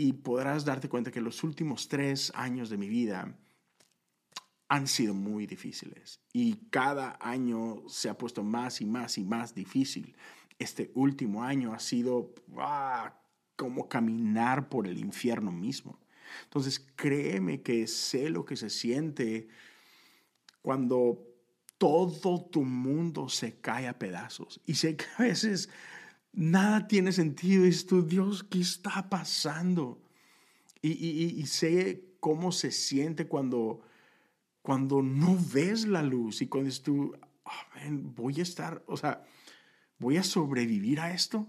y 0.00 0.12
podrás 0.12 0.64
darte 0.64 0.88
cuenta 0.88 1.10
que 1.10 1.20
los 1.20 1.42
últimos 1.42 1.88
tres 1.88 2.30
años 2.36 2.70
de 2.70 2.76
mi 2.76 2.88
vida 2.88 3.36
han 4.68 4.86
sido 4.86 5.12
muy 5.12 5.44
difíciles 5.46 6.20
y 6.32 6.54
cada 6.70 7.18
año 7.20 7.82
se 7.88 8.08
ha 8.08 8.16
puesto 8.16 8.44
más 8.44 8.80
y 8.80 8.86
más 8.86 9.18
y 9.18 9.24
más 9.24 9.54
difícil. 9.54 10.14
Este 10.58 10.92
último 10.94 11.42
año 11.42 11.72
ha 11.72 11.80
sido 11.80 12.32
ah, 12.58 13.12
como 13.58 13.88
caminar 13.88 14.68
por 14.68 14.86
el 14.86 14.98
infierno 14.98 15.50
mismo. 15.50 15.98
Entonces 16.44 16.86
créeme 16.94 17.60
que 17.60 17.88
sé 17.88 18.30
lo 18.30 18.44
que 18.44 18.54
se 18.54 18.70
siente 18.70 19.48
cuando 20.62 21.26
todo 21.76 22.40
tu 22.40 22.62
mundo 22.62 23.28
se 23.28 23.60
cae 23.60 23.88
a 23.88 23.98
pedazos 23.98 24.60
y 24.64 24.76
sé 24.76 24.96
que 24.96 25.06
a 25.18 25.22
veces 25.24 25.68
nada 26.32 26.86
tiene 26.86 27.10
sentido. 27.10 27.66
Y 27.66 27.74
tú, 27.84 28.06
Dios, 28.06 28.44
¿qué 28.44 28.60
está 28.60 29.08
pasando? 29.10 30.00
Y, 30.80 31.44
sé 31.46 32.04
cómo 32.20 32.52
se 32.52 32.70
siente 32.70 33.26
cuando, 33.26 33.80
cuando 34.62 35.02
no 35.02 35.36
ves 35.52 35.84
la 35.84 36.02
luz 36.02 36.42
y 36.42 36.46
cuando 36.46 36.72
tú, 36.80 37.16
voy 37.90 38.38
a 38.38 38.42
estar, 38.42 38.84
o 38.86 38.96
sea, 38.96 39.24
voy 39.98 40.16
a 40.16 40.22
sobrevivir 40.22 41.00
a 41.00 41.12
esto. 41.12 41.48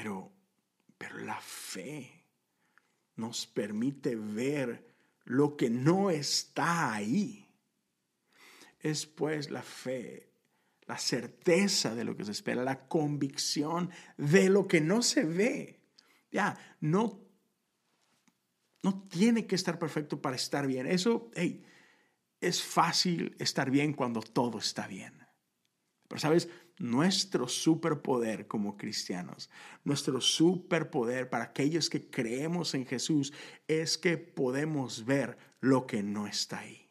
Pero, 0.00 0.32
pero 0.96 1.18
la 1.18 1.38
fe 1.42 2.24
nos 3.16 3.46
permite 3.46 4.16
ver 4.16 4.94
lo 5.24 5.58
que 5.58 5.68
no 5.68 6.10
está 6.10 6.94
ahí. 6.94 7.46
Es 8.78 9.04
pues 9.04 9.50
la 9.50 9.60
fe 9.62 10.32
la 10.86 10.96
certeza 10.96 11.94
de 11.94 12.04
lo 12.04 12.16
que 12.16 12.24
se 12.24 12.30
espera, 12.30 12.64
la 12.64 12.88
convicción 12.88 13.90
de 14.16 14.48
lo 14.48 14.66
que 14.66 14.80
no 14.80 15.02
se 15.02 15.24
ve. 15.24 15.82
Ya, 16.32 16.58
no, 16.80 17.20
no 18.82 19.06
tiene 19.06 19.46
que 19.46 19.54
estar 19.54 19.78
perfecto 19.78 20.22
para 20.22 20.36
estar 20.36 20.66
bien. 20.66 20.86
Eso, 20.86 21.30
hey, 21.34 21.62
es 22.40 22.62
fácil 22.62 23.36
estar 23.38 23.70
bien 23.70 23.92
cuando 23.92 24.22
todo 24.22 24.60
está 24.60 24.86
bien. 24.86 25.12
Pero 26.08 26.18
sabes, 26.18 26.48
nuestro 26.80 27.46
superpoder 27.46 28.48
como 28.48 28.76
cristianos, 28.78 29.50
nuestro 29.84 30.20
superpoder 30.20 31.28
para 31.28 31.44
aquellos 31.44 31.90
que 31.90 32.08
creemos 32.08 32.74
en 32.74 32.86
Jesús 32.86 33.32
es 33.68 33.98
que 33.98 34.16
podemos 34.16 35.04
ver 35.04 35.36
lo 35.60 35.86
que 35.86 36.02
no 36.02 36.26
está 36.26 36.60
ahí. 36.60 36.88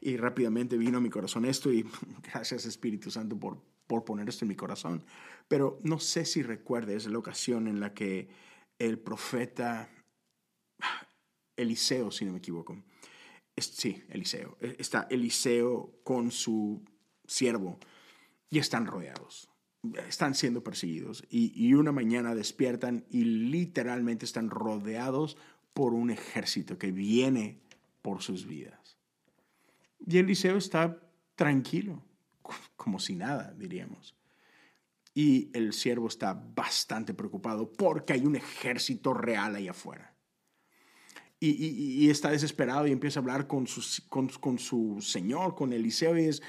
Y 0.00 0.16
rápidamente 0.16 0.78
vino 0.78 0.98
a 0.98 1.02
mi 1.02 1.10
corazón 1.10 1.44
esto 1.44 1.70
y 1.70 1.84
gracias 2.32 2.64
Espíritu 2.64 3.10
Santo 3.10 3.38
por, 3.38 3.62
por 3.86 4.04
poner 4.06 4.26
esto 4.28 4.46
en 4.46 4.48
mi 4.48 4.56
corazón. 4.56 5.04
Pero 5.48 5.78
no 5.84 6.00
sé 6.00 6.24
si 6.24 6.42
recuerdes 6.42 7.06
la 7.06 7.18
ocasión 7.18 7.68
en 7.68 7.80
la 7.80 7.92
que 7.92 8.28
el 8.78 8.98
profeta 8.98 9.90
Eliseo, 11.56 12.10
si 12.10 12.24
no 12.24 12.32
me 12.32 12.38
equivoco, 12.38 12.82
sí, 13.54 14.02
Eliseo, 14.08 14.56
e, 14.60 14.76
está 14.78 15.06
Eliseo 15.10 16.00
con 16.04 16.30
su 16.30 16.82
siervo 17.26 17.78
y 18.50 18.58
están 18.58 18.86
rodeados, 18.86 19.50
están 20.08 20.34
siendo 20.34 20.62
perseguidos 20.62 21.24
y, 21.30 21.52
y 21.54 21.74
una 21.74 21.92
mañana 21.92 22.34
despiertan 22.34 23.04
y 23.10 23.24
literalmente 23.24 24.24
están 24.24 24.50
rodeados 24.50 25.36
por 25.72 25.94
un 25.94 26.10
ejército 26.10 26.78
que 26.78 26.90
viene 26.90 27.60
por 28.02 28.22
sus 28.22 28.46
vidas. 28.46 28.98
Y 30.06 30.18
Eliseo 30.18 30.56
está 30.56 31.00
tranquilo, 31.34 32.02
como 32.76 32.98
si 32.98 33.14
nada, 33.14 33.54
diríamos. 33.56 34.16
Y 35.14 35.50
el 35.52 35.72
siervo 35.72 36.08
está 36.08 36.32
bastante 36.32 37.14
preocupado 37.14 37.72
porque 37.72 38.12
hay 38.12 38.24
un 38.24 38.36
ejército 38.36 39.14
real 39.14 39.56
ahí 39.56 39.68
afuera. 39.68 40.14
Y, 41.40 42.10
está 42.10 42.30
desesperado 42.30 42.88
y 42.88 42.90
empieza 42.90 43.20
a 43.20 43.22
hablar 43.22 43.46
con 43.46 43.68
su, 43.68 43.80
con, 44.08 44.58
su 44.58 44.98
señor, 45.00 45.54
con 45.54 45.72
Eliseo, 45.72 46.18
y 46.18 46.24
es, 46.24 46.42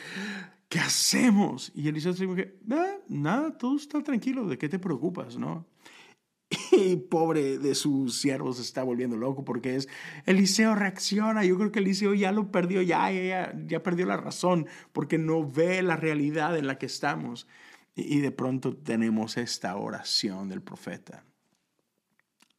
¿qué 0.69 0.79
hacemos? 0.79 1.71
Y 1.75 1.87
Eliseo 1.87 2.13
dice, 2.13 2.55
nada, 2.65 2.99
nada, 3.09 3.57
todo 3.57 3.75
está 3.75 4.01
tranquilo, 4.01 4.47
¿de 4.47 4.57
qué 4.57 4.69
te 4.69 4.79
preocupas? 4.79 5.37
¿no? 5.37 5.65
Y 6.71 6.95
pobre 6.95 7.57
de 7.57 7.75
sus 7.75 8.21
siervos 8.21 8.57
se 8.57 8.61
está 8.61 8.83
volviendo 8.83 9.17
loco 9.17 9.43
porque 9.43 9.75
es 9.75 9.87
Eliseo 10.25 10.75
reacciona. 10.75 11.43
Yo 11.43 11.57
creo 11.57 11.71
que 11.71 11.79
Eliseo 11.79 12.13
ya 12.13 12.31
lo 12.31 12.51
perdió, 12.51 12.81
ya, 12.81 13.11
ya, 13.11 13.53
ya 13.67 13.83
perdió 13.83 14.05
la 14.05 14.17
razón 14.17 14.67
porque 14.93 15.17
no 15.17 15.49
ve 15.49 15.81
la 15.81 15.95
realidad 15.95 16.57
en 16.57 16.67
la 16.67 16.77
que 16.77 16.85
estamos. 16.85 17.47
Y, 17.95 18.19
de 18.21 18.31
pronto 18.31 18.77
tenemos 18.77 19.35
esta 19.35 19.75
oración 19.75 20.47
del 20.47 20.61
profeta, 20.61 21.25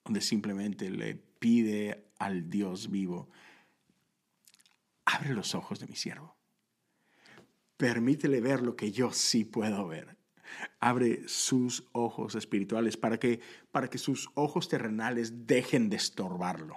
donde 0.05 0.20
simplemente 0.20 0.90
le 0.90 1.14
pide 1.14 2.11
al 2.18 2.51
Dios 2.51 2.90
vivo, 2.90 3.31
abre 5.07 5.33
los 5.33 5.55
ojos 5.55 5.81
de 5.81 5.87
mi 5.87 5.96
siervo. 5.96 6.39
Permítele 7.81 8.43
ver 8.43 8.61
lo 8.61 8.77
que 8.77 8.93
yo 8.93 9.11
sí 9.11 9.47
puedo 9.47 9.88
ver 9.88 10.19
abre 10.81 11.27
sus 11.27 11.88
ojos 11.93 12.35
espirituales 12.35 12.99
para 12.99 13.19
que, 13.19 13.40
para 13.73 13.88
que 13.88 13.97
sus 13.97 14.29
ojos 14.35 14.69
terrenales 14.69 15.47
dejen 15.47 15.88
de 15.88 15.97
estorbarlo. 15.97 16.77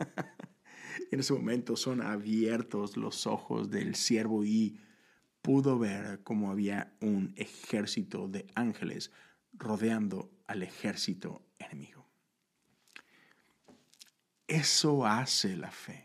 en 1.12 1.20
ese 1.20 1.32
momento 1.34 1.76
son 1.76 2.02
abiertos 2.02 2.96
los 2.96 3.28
ojos 3.28 3.70
del 3.70 3.94
siervo 3.94 4.44
y 4.44 4.80
pudo 5.40 5.78
ver 5.78 6.24
cómo 6.24 6.50
había 6.50 6.96
un 7.00 7.32
ejército 7.36 8.26
de 8.26 8.48
ángeles 8.56 9.12
rodeando 9.52 10.32
al 10.48 10.64
ejército 10.64 11.46
enemigo. 11.60 12.08
Eso 14.48 15.06
hace 15.06 15.56
la 15.56 15.70
fe 15.70 16.03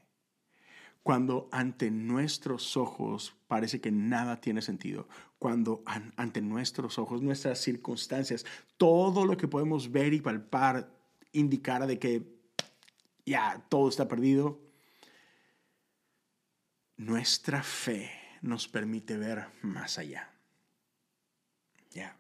cuando 1.04 1.50
ante 1.52 1.92
nuestros 1.92 2.78
ojos 2.78 3.36
parece 3.48 3.82
que 3.82 3.92
nada 3.92 4.42
tiene 4.42 4.62
sentido, 4.62 5.08
cuando 5.38 5.84
ante 5.86 6.42
nuestros 6.42 7.00
ojos, 7.00 7.22
nuestras 7.22 7.60
circunstancias, 7.60 8.46
todo 8.78 9.26
lo 9.26 9.38
que 9.38 9.48
podemos 9.48 9.92
ver 9.92 10.14
y 10.14 10.22
palpar 10.22 10.94
indicara 11.32 11.88
de 11.88 12.00
que 12.00 12.40
ya 13.26 13.66
todo 13.70 13.90
está 13.90 14.08
perdido, 14.08 14.62
nuestra 16.98 17.64
fe 17.64 18.12
nos 18.42 18.68
permite 18.68 19.18
ver 19.18 19.48
más 19.62 19.98
allá. 19.98 20.34
Ya. 21.92 22.18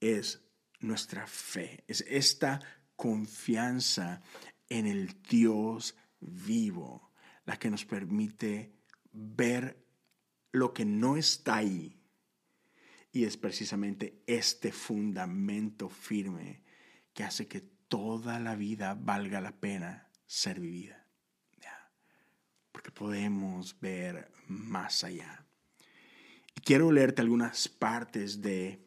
Es 0.00 0.42
nuestra 0.80 1.26
fe, 1.26 1.84
es 1.86 2.04
esta 2.08 2.60
confianza 2.96 4.22
en 4.68 4.86
el 4.86 5.22
Dios 5.22 5.96
vivo 6.20 7.09
la 7.50 7.58
que 7.58 7.68
nos 7.68 7.84
permite 7.84 8.70
ver 9.10 9.84
lo 10.52 10.72
que 10.72 10.84
no 10.84 11.16
está 11.16 11.56
ahí. 11.56 12.00
Y 13.10 13.24
es 13.24 13.36
precisamente 13.36 14.22
este 14.28 14.70
fundamento 14.70 15.88
firme 15.88 16.62
que 17.12 17.24
hace 17.24 17.48
que 17.48 17.60
toda 17.88 18.38
la 18.38 18.54
vida 18.54 18.94
valga 18.94 19.40
la 19.40 19.50
pena 19.50 20.08
ser 20.26 20.60
vivida. 20.60 21.08
Porque 22.70 22.92
podemos 22.92 23.80
ver 23.80 24.30
más 24.46 25.02
allá. 25.02 25.44
Y 26.54 26.60
quiero 26.60 26.92
leerte 26.92 27.20
algunas 27.20 27.68
partes 27.68 28.40
de, 28.40 28.80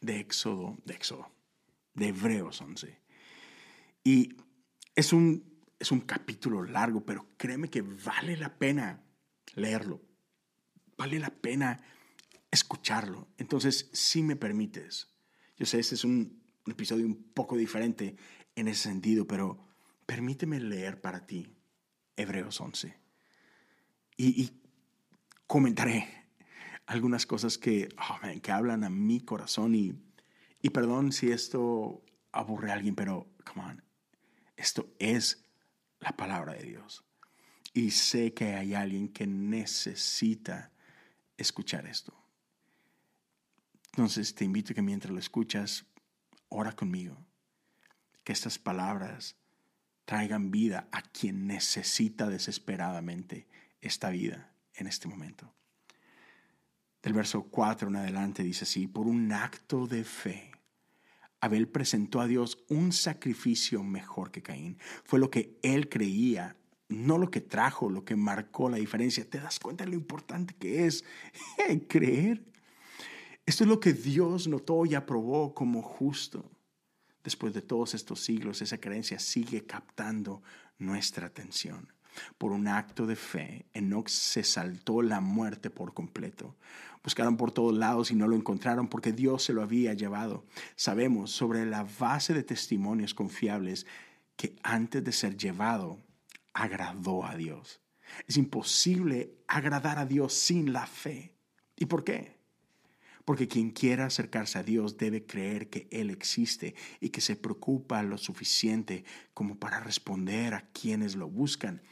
de 0.00 0.20
Éxodo, 0.20 0.78
de 0.86 0.94
Éxodo, 0.94 1.30
de 1.92 2.08
Hebreos 2.08 2.62
11. 2.62 2.98
Y 4.04 4.38
es 4.94 5.12
un 5.12 5.49
es 5.80 5.90
un 5.90 6.00
capítulo 6.00 6.62
largo, 6.62 7.04
pero 7.04 7.26
créeme 7.38 7.70
que 7.70 7.80
vale 7.80 8.36
la 8.36 8.58
pena 8.58 9.02
leerlo. 9.54 10.02
Vale 10.96 11.18
la 11.18 11.30
pena 11.30 11.80
escucharlo. 12.50 13.28
Entonces, 13.38 13.88
si 13.94 14.22
me 14.22 14.36
permites, 14.36 15.08
yo 15.56 15.64
sé, 15.64 15.80
este 15.80 15.94
es 15.94 16.04
un 16.04 16.42
episodio 16.66 17.06
un 17.06 17.32
poco 17.32 17.56
diferente 17.56 18.14
en 18.54 18.68
ese 18.68 18.82
sentido, 18.90 19.26
pero 19.26 19.66
permíteme 20.04 20.60
leer 20.60 21.00
para 21.00 21.26
ti 21.26 21.56
Hebreos 22.16 22.60
11. 22.60 23.00
Y, 24.18 24.52
comentaré 25.46 26.28
algunas 26.86 27.26
cosas 27.26 27.58
que, 27.58 27.88
oh, 27.98 28.40
que 28.40 28.52
hablan 28.52 28.84
a 28.84 28.90
mi 28.90 29.20
corazón 29.20 29.74
y, 29.74 29.94
y 30.62 30.70
perdón 30.70 31.10
si 31.10 31.32
esto 31.32 32.04
aburre 32.30 32.70
a 32.70 32.74
alguien, 32.74 32.94
pero, 32.94 33.32
come 33.44 33.64
on, 33.64 33.82
esto 34.56 34.94
es 35.00 35.49
la 36.00 36.16
palabra 36.16 36.54
de 36.54 36.64
Dios. 36.64 37.04
Y 37.72 37.92
sé 37.92 38.34
que 38.34 38.54
hay 38.54 38.74
alguien 38.74 39.08
que 39.08 39.26
necesita 39.26 40.72
escuchar 41.36 41.86
esto. 41.86 42.14
Entonces 43.92 44.34
te 44.34 44.44
invito 44.44 44.72
a 44.72 44.74
que 44.74 44.82
mientras 44.82 45.12
lo 45.12 45.18
escuchas, 45.18 45.84
ora 46.48 46.72
conmigo. 46.72 47.16
Que 48.24 48.32
estas 48.32 48.58
palabras 48.58 49.36
traigan 50.04 50.50
vida 50.50 50.88
a 50.90 51.02
quien 51.02 51.46
necesita 51.46 52.28
desesperadamente 52.28 53.46
esta 53.80 54.10
vida 54.10 54.52
en 54.74 54.86
este 54.86 55.08
momento. 55.08 55.54
Del 57.02 57.12
verso 57.12 57.44
4 57.44 57.88
en 57.88 57.96
adelante 57.96 58.42
dice 58.42 58.64
así, 58.64 58.86
por 58.86 59.06
un 59.06 59.32
acto 59.32 59.86
de 59.86 60.04
fe. 60.04 60.49
Abel 61.40 61.68
presentó 61.68 62.20
a 62.20 62.26
Dios 62.26 62.58
un 62.68 62.92
sacrificio 62.92 63.82
mejor 63.82 64.30
que 64.30 64.42
Caín. 64.42 64.78
Fue 65.04 65.18
lo 65.18 65.30
que 65.30 65.58
él 65.62 65.88
creía, 65.88 66.56
no 66.88 67.18
lo 67.18 67.30
que 67.30 67.40
trajo, 67.40 67.88
lo 67.88 68.04
que 68.04 68.16
marcó 68.16 68.68
la 68.68 68.76
diferencia. 68.76 69.28
¿Te 69.28 69.40
das 69.40 69.58
cuenta 69.58 69.84
de 69.84 69.90
lo 69.90 69.96
importante 69.96 70.54
que 70.58 70.86
es 70.86 71.04
creer? 71.88 72.44
Esto 73.46 73.64
es 73.64 73.70
lo 73.70 73.80
que 73.80 73.92
Dios 73.92 74.48
notó 74.48 74.84
y 74.86 74.94
aprobó 74.94 75.54
como 75.54 75.82
justo. 75.82 76.50
Después 77.24 77.52
de 77.52 77.62
todos 77.62 77.94
estos 77.94 78.20
siglos, 78.20 78.62
esa 78.62 78.78
creencia 78.78 79.18
sigue 79.18 79.64
captando 79.66 80.42
nuestra 80.78 81.26
atención. 81.26 81.92
Por 82.38 82.52
un 82.52 82.68
acto 82.68 83.06
de 83.06 83.16
fe, 83.16 83.66
Enoch 83.72 84.08
se 84.08 84.42
saltó 84.44 85.02
la 85.02 85.20
muerte 85.20 85.70
por 85.70 85.94
completo. 85.94 86.56
Buscaron 87.02 87.36
por 87.36 87.50
todos 87.50 87.76
lados 87.76 88.10
y 88.10 88.14
no 88.14 88.28
lo 88.28 88.36
encontraron 88.36 88.88
porque 88.88 89.12
Dios 89.12 89.44
se 89.44 89.52
lo 89.52 89.62
había 89.62 89.94
llevado. 89.94 90.44
Sabemos 90.76 91.30
sobre 91.30 91.64
la 91.64 91.86
base 91.98 92.34
de 92.34 92.42
testimonios 92.42 93.14
confiables 93.14 93.86
que 94.36 94.56
antes 94.62 95.02
de 95.02 95.12
ser 95.12 95.36
llevado, 95.36 95.98
agradó 96.52 97.24
a 97.24 97.36
Dios. 97.36 97.80
Es 98.26 98.36
imposible 98.36 99.34
agradar 99.46 99.98
a 99.98 100.06
Dios 100.06 100.34
sin 100.34 100.72
la 100.72 100.86
fe. 100.86 101.34
¿Y 101.76 101.86
por 101.86 102.04
qué? 102.04 102.38
Porque 103.24 103.48
quien 103.48 103.70
quiera 103.70 104.06
acercarse 104.06 104.58
a 104.58 104.62
Dios 104.62 104.96
debe 104.96 105.24
creer 105.24 105.70
que 105.70 105.88
Él 105.90 106.10
existe 106.10 106.74
y 107.00 107.10
que 107.10 107.20
se 107.20 107.36
preocupa 107.36 108.02
lo 108.02 108.18
suficiente 108.18 109.04
como 109.34 109.58
para 109.58 109.80
responder 109.80 110.54
a 110.54 110.68
quienes 110.72 111.16
lo 111.16 111.28
buscan. 111.28 111.82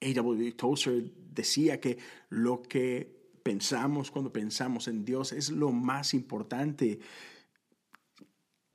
A.W. 0.00 0.52
Tozer 0.52 1.12
decía 1.32 1.80
que 1.80 1.98
lo 2.28 2.62
que 2.62 3.18
pensamos 3.42 4.10
cuando 4.10 4.32
pensamos 4.32 4.88
en 4.88 5.04
Dios 5.04 5.32
es 5.32 5.50
lo 5.50 5.72
más 5.72 6.14
importante. 6.14 7.00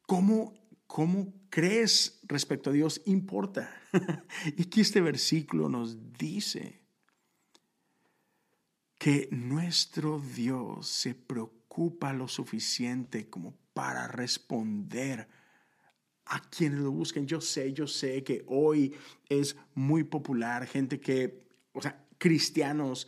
¿Cómo, 0.06 0.54
cómo 0.88 1.34
crees 1.50 2.20
respecto 2.24 2.70
a 2.70 2.74
Dios 2.74 3.02
importa? 3.06 3.74
y 4.58 4.64
aquí 4.64 4.82
este 4.82 5.02
versículo 5.02 5.70
nos 5.70 6.14
dice 6.18 6.82
que 8.98 9.28
nuestro 9.32 10.20
Dios 10.20 10.88
se 10.88 11.14
preocupa 11.14 12.14
lo 12.14 12.28
suficiente 12.28 13.30
como 13.30 13.54
para 13.74 14.08
responder 14.08 15.28
a 16.26 16.42
quienes 16.50 16.80
lo 16.80 16.92
busquen. 16.92 17.28
Yo 17.28 17.42
sé, 17.42 17.74
yo 17.74 17.88
sé 17.88 18.24
que 18.24 18.44
hoy 18.48 18.96
es 19.30 19.56
muy 19.74 20.04
popular 20.04 20.66
gente 20.68 21.00
que, 21.00 21.46
o 21.74 21.82
sea, 21.82 22.06
cristianos 22.18 23.08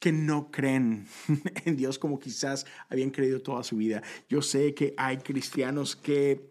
que 0.00 0.12
no 0.12 0.50
creen 0.50 1.06
en 1.64 1.76
Dios 1.76 1.98
como 1.98 2.18
quizás 2.18 2.66
habían 2.88 3.10
creído 3.10 3.40
toda 3.40 3.62
su 3.62 3.76
vida. 3.76 4.02
Yo 4.28 4.42
sé 4.42 4.74
que 4.74 4.94
hay 4.96 5.18
cristianos 5.18 5.96
que 5.96 6.50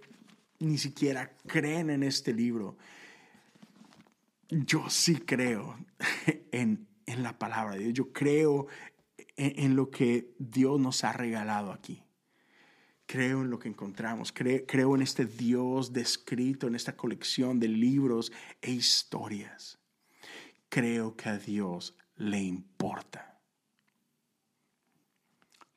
ni 0.59 0.77
siquiera 0.77 1.35
creen 1.45 1.89
en 1.89 2.03
este 2.03 2.33
libro. 2.33 2.77
Yo 4.49 4.89
sí 4.89 5.15
creo 5.15 5.77
en 6.51 6.87
en 7.05 7.23
la 7.23 7.37
palabra 7.37 7.75
de 7.75 7.83
Dios. 7.83 7.93
Yo 7.93 8.11
creo 8.11 8.67
en, 9.37 9.75
lo 9.75 9.89
que 9.89 10.33
Dios 10.39 10.79
nos 10.79 11.03
ha 11.03 11.13
regalado 11.13 11.71
aquí. 11.71 12.01
Creo 13.05 13.41
en 13.41 13.49
lo 13.49 13.59
que 13.59 13.69
encontramos. 13.69 14.31
creo 14.31 14.95
en 14.95 15.01
este 15.01 15.25
Dios 15.25 15.93
descrito 15.93 16.67
en 16.67 16.75
esta 16.75 16.95
colección 16.95 17.59
de 17.59 17.67
libros 17.67 18.31
e 18.61 18.71
historias. 18.71 19.77
Creo 20.69 21.15
que 21.15 21.29
a 21.29 21.37
Dios 21.37 21.95
le 22.15 22.41
importa. 22.41 23.39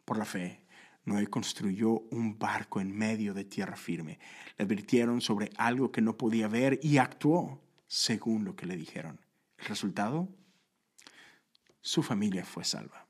Por 0.04 0.16
la 0.16 0.24
fe, 0.24 0.64
Noé 1.04 1.26
construyó 1.26 2.00
un 2.10 2.38
barco 2.38 2.80
en 2.80 2.96
medio 2.96 3.34
de 3.34 3.44
tierra 3.44 3.76
firme. 3.76 4.18
Le 4.56 4.64
advirtieron 4.64 5.20
sobre 5.20 5.50
algo 5.56 5.92
que 5.92 6.00
no 6.00 6.16
podía 6.16 6.48
ver 6.48 6.80
y 6.82 6.98
actuó 6.98 7.60
según 7.86 8.44
lo 8.44 8.56
que 8.56 8.66
le 8.66 8.76
dijeron. 8.76 9.20
¿El 9.58 9.66
resultado? 9.66 10.28
su 11.80 12.02
familia 12.02 12.44
fue 12.44 12.64
salva. 12.64 13.07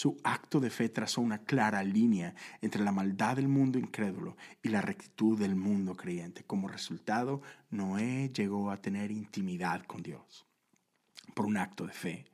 Su 0.00 0.16
acto 0.24 0.60
de 0.60 0.70
fe 0.70 0.88
trazó 0.88 1.20
una 1.20 1.44
clara 1.44 1.82
línea 1.82 2.34
entre 2.62 2.82
la 2.82 2.90
maldad 2.90 3.36
del 3.36 3.48
mundo 3.48 3.78
incrédulo 3.78 4.34
y 4.62 4.70
la 4.70 4.80
rectitud 4.80 5.38
del 5.38 5.54
mundo 5.54 5.94
creyente. 5.94 6.42
Como 6.42 6.68
resultado, 6.68 7.42
Noé 7.68 8.30
llegó 8.30 8.70
a 8.70 8.78
tener 8.78 9.10
intimidad 9.10 9.84
con 9.84 10.02
Dios 10.02 10.46
por 11.34 11.44
un 11.44 11.58
acto 11.58 11.86
de 11.86 11.92
fe. 11.92 12.29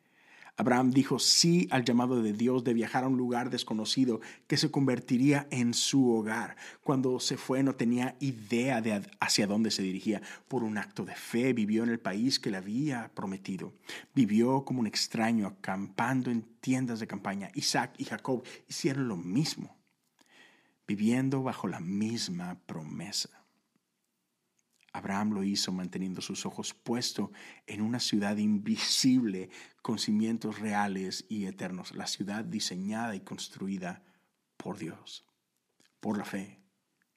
Abraham 0.58 0.90
dijo 0.90 1.18
sí 1.18 1.68
al 1.70 1.84
llamado 1.84 2.22
de 2.22 2.32
Dios 2.32 2.64
de 2.64 2.72
viajar 2.72 3.04
a 3.04 3.08
un 3.08 3.18
lugar 3.18 3.50
desconocido 3.50 4.20
que 4.46 4.56
se 4.56 4.70
convertiría 4.70 5.46
en 5.50 5.74
su 5.74 6.10
hogar. 6.10 6.56
Cuando 6.82 7.20
se 7.20 7.36
fue 7.36 7.62
no 7.62 7.74
tenía 7.74 8.16
idea 8.20 8.80
de 8.80 9.02
hacia 9.20 9.46
dónde 9.46 9.70
se 9.70 9.82
dirigía. 9.82 10.22
Por 10.48 10.64
un 10.64 10.78
acto 10.78 11.04
de 11.04 11.14
fe 11.14 11.52
vivió 11.52 11.82
en 11.82 11.90
el 11.90 12.00
país 12.00 12.40
que 12.40 12.50
le 12.50 12.56
había 12.56 13.10
prometido. 13.14 13.74
Vivió 14.14 14.64
como 14.64 14.80
un 14.80 14.86
extraño 14.86 15.46
acampando 15.46 16.30
en 16.30 16.42
tiendas 16.60 17.00
de 17.00 17.06
campaña. 17.06 17.50
Isaac 17.54 17.94
y 17.98 18.04
Jacob 18.04 18.42
hicieron 18.66 19.08
lo 19.08 19.16
mismo, 19.16 19.76
viviendo 20.86 21.42
bajo 21.42 21.68
la 21.68 21.80
misma 21.80 22.58
promesa. 22.66 23.45
Abraham 24.96 25.32
lo 25.32 25.44
hizo 25.44 25.72
manteniendo 25.72 26.22
sus 26.22 26.46
ojos 26.46 26.72
puestos 26.72 27.28
en 27.66 27.82
una 27.82 28.00
ciudad 28.00 28.38
invisible 28.38 29.50
con 29.82 29.98
cimientos 29.98 30.58
reales 30.58 31.26
y 31.28 31.44
eternos, 31.44 31.94
la 31.94 32.06
ciudad 32.06 32.44
diseñada 32.44 33.14
y 33.14 33.20
construida 33.20 34.02
por 34.56 34.78
Dios. 34.78 35.26
Por 36.00 36.16
la 36.16 36.24
fe, 36.24 36.62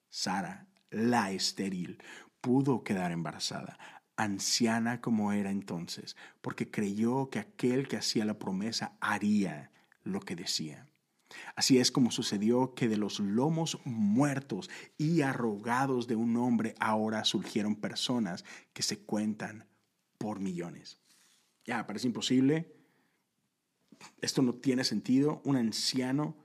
Sara, 0.10 0.68
la 0.90 1.32
estéril, 1.32 2.04
pudo 2.42 2.84
quedar 2.84 3.14
embarazada, 3.14 3.80
anciana 4.18 5.00
como 5.00 5.32
era 5.32 5.50
entonces, 5.50 6.18
porque 6.42 6.70
creyó 6.70 7.30
que 7.30 7.40
aquel 7.40 7.88
que 7.88 7.96
hacía 7.96 8.26
la 8.26 8.40
promesa 8.40 8.98
haría 9.00 9.72
lo 10.04 10.20
que 10.20 10.36
decía. 10.36 10.89
Así 11.56 11.78
es 11.78 11.92
como 11.92 12.12
sucedió 12.12 12.74
que 12.74 12.88
de 12.88 12.98
los 12.98 13.20
lomos 13.20 13.80
muertos 13.86 14.70
y 14.98 15.22
arrogados 15.22 16.08
de 16.08 16.16
un 16.16 16.36
hombre 16.38 16.76
ahora 16.80 17.24
surgieron 17.26 17.76
personas 17.76 18.46
que 18.74 18.82
se 18.82 19.00
cuentan 19.00 19.68
por 20.18 20.40
millones. 20.40 21.00
Ya, 21.66 21.86
parece 21.86 22.08
imposible. 22.08 22.76
Esto 24.22 24.42
no 24.42 24.56
tiene 24.56 24.84
sentido. 24.84 25.42
Un 25.46 25.58
anciano 25.58 26.36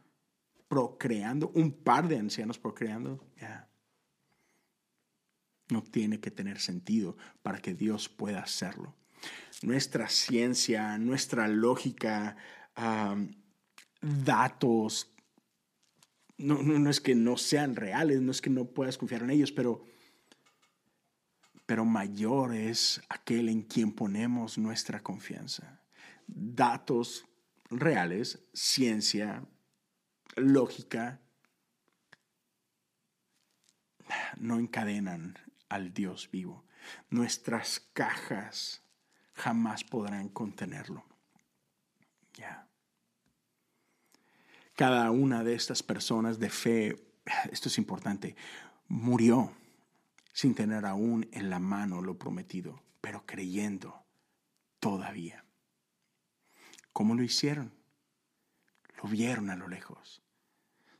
procreando, 0.68 1.50
un 1.54 1.72
par 1.72 2.08
de 2.08 2.18
ancianos 2.18 2.58
procreando, 2.58 3.24
ya. 3.40 3.68
No 5.70 5.82
tiene 5.82 6.20
que 6.20 6.30
tener 6.30 6.60
sentido 6.60 7.16
para 7.42 7.58
que 7.58 7.74
Dios 7.74 8.08
pueda 8.08 8.40
hacerlo. 8.40 8.94
Nuestra 9.62 10.08
ciencia, 10.10 10.98
nuestra 10.98 11.48
lógica, 11.48 12.36
datos, 14.04 15.10
no, 16.36 16.62
no, 16.62 16.90
es 16.90 17.00
que 17.00 17.14
no 17.14 17.36
sean 17.36 17.74
reales, 17.74 18.20
no 18.20 18.30
es 18.30 18.42
que 18.42 18.50
no 18.50 18.66
puedas 18.66 18.98
confiar 18.98 19.22
en 19.22 19.30
ellos, 19.30 19.50
pero, 19.50 19.84
pero 21.64 21.84
mayor 21.84 22.54
es 22.54 23.00
aquel 23.08 23.48
en 23.48 23.62
quien 23.62 23.92
ponemos 23.92 24.58
nuestra 24.58 25.02
confianza. 25.02 25.80
Datos 26.26 27.24
reales, 27.70 28.44
ciencia, 28.52 29.46
lógica, 30.36 31.20
no 34.36 34.58
encadenan 34.58 35.38
al 35.70 35.94
Dios 35.94 36.30
vivo. 36.30 36.66
Nuestras 37.08 37.80
cajas 37.94 38.82
jamás 39.32 39.82
podrán 39.82 40.28
contenerlo. 40.28 41.04
Ya 42.34 42.63
cada 44.74 45.10
una 45.10 45.44
de 45.44 45.54
estas 45.54 45.82
personas 45.82 46.38
de 46.38 46.50
fe, 46.50 46.96
esto 47.50 47.68
es 47.68 47.78
importante, 47.78 48.36
murió 48.88 49.52
sin 50.32 50.54
tener 50.54 50.84
aún 50.84 51.28
en 51.32 51.48
la 51.48 51.58
mano 51.58 52.02
lo 52.02 52.18
prometido, 52.18 52.82
pero 53.00 53.24
creyendo 53.24 54.02
todavía. 54.80 55.44
¿Cómo 56.92 57.14
lo 57.14 57.22
hicieron? 57.22 57.72
Lo 59.02 59.08
vieron 59.08 59.50
a 59.50 59.56
lo 59.56 59.68
lejos. 59.68 60.22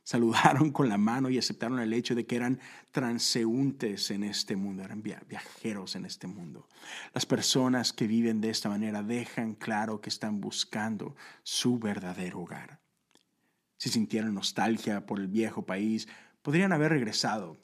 Saludaron 0.03 0.71
con 0.71 0.87
la 0.87 0.99
mano 0.99 1.29
y 1.31 1.37
aceptaron 1.37 1.79
el 1.79 1.91
hecho 1.91 2.13
de 2.13 2.27
que 2.27 2.35
eran 2.35 2.59
transeúntes 2.91 4.11
en 4.11 4.23
este 4.23 4.55
mundo, 4.55 4.83
eran 4.83 5.01
viajeros 5.01 5.95
en 5.95 6.05
este 6.05 6.27
mundo. 6.27 6.69
Las 7.13 7.25
personas 7.25 7.91
que 7.91 8.05
viven 8.05 8.39
de 8.39 8.51
esta 8.51 8.69
manera 8.69 9.01
dejan 9.01 9.55
claro 9.55 10.01
que 10.01 10.09
están 10.09 10.41
buscando 10.41 11.15
su 11.41 11.79
verdadero 11.79 12.41
hogar. 12.41 12.84
Si 13.77 13.89
sintieran 13.89 14.33
nostalgia 14.33 15.05
por 15.05 15.19
el 15.19 15.27
viejo 15.27 15.65
país, 15.65 16.07
podrían 16.41 16.71
haber 16.71 16.91
regresado 16.91 17.57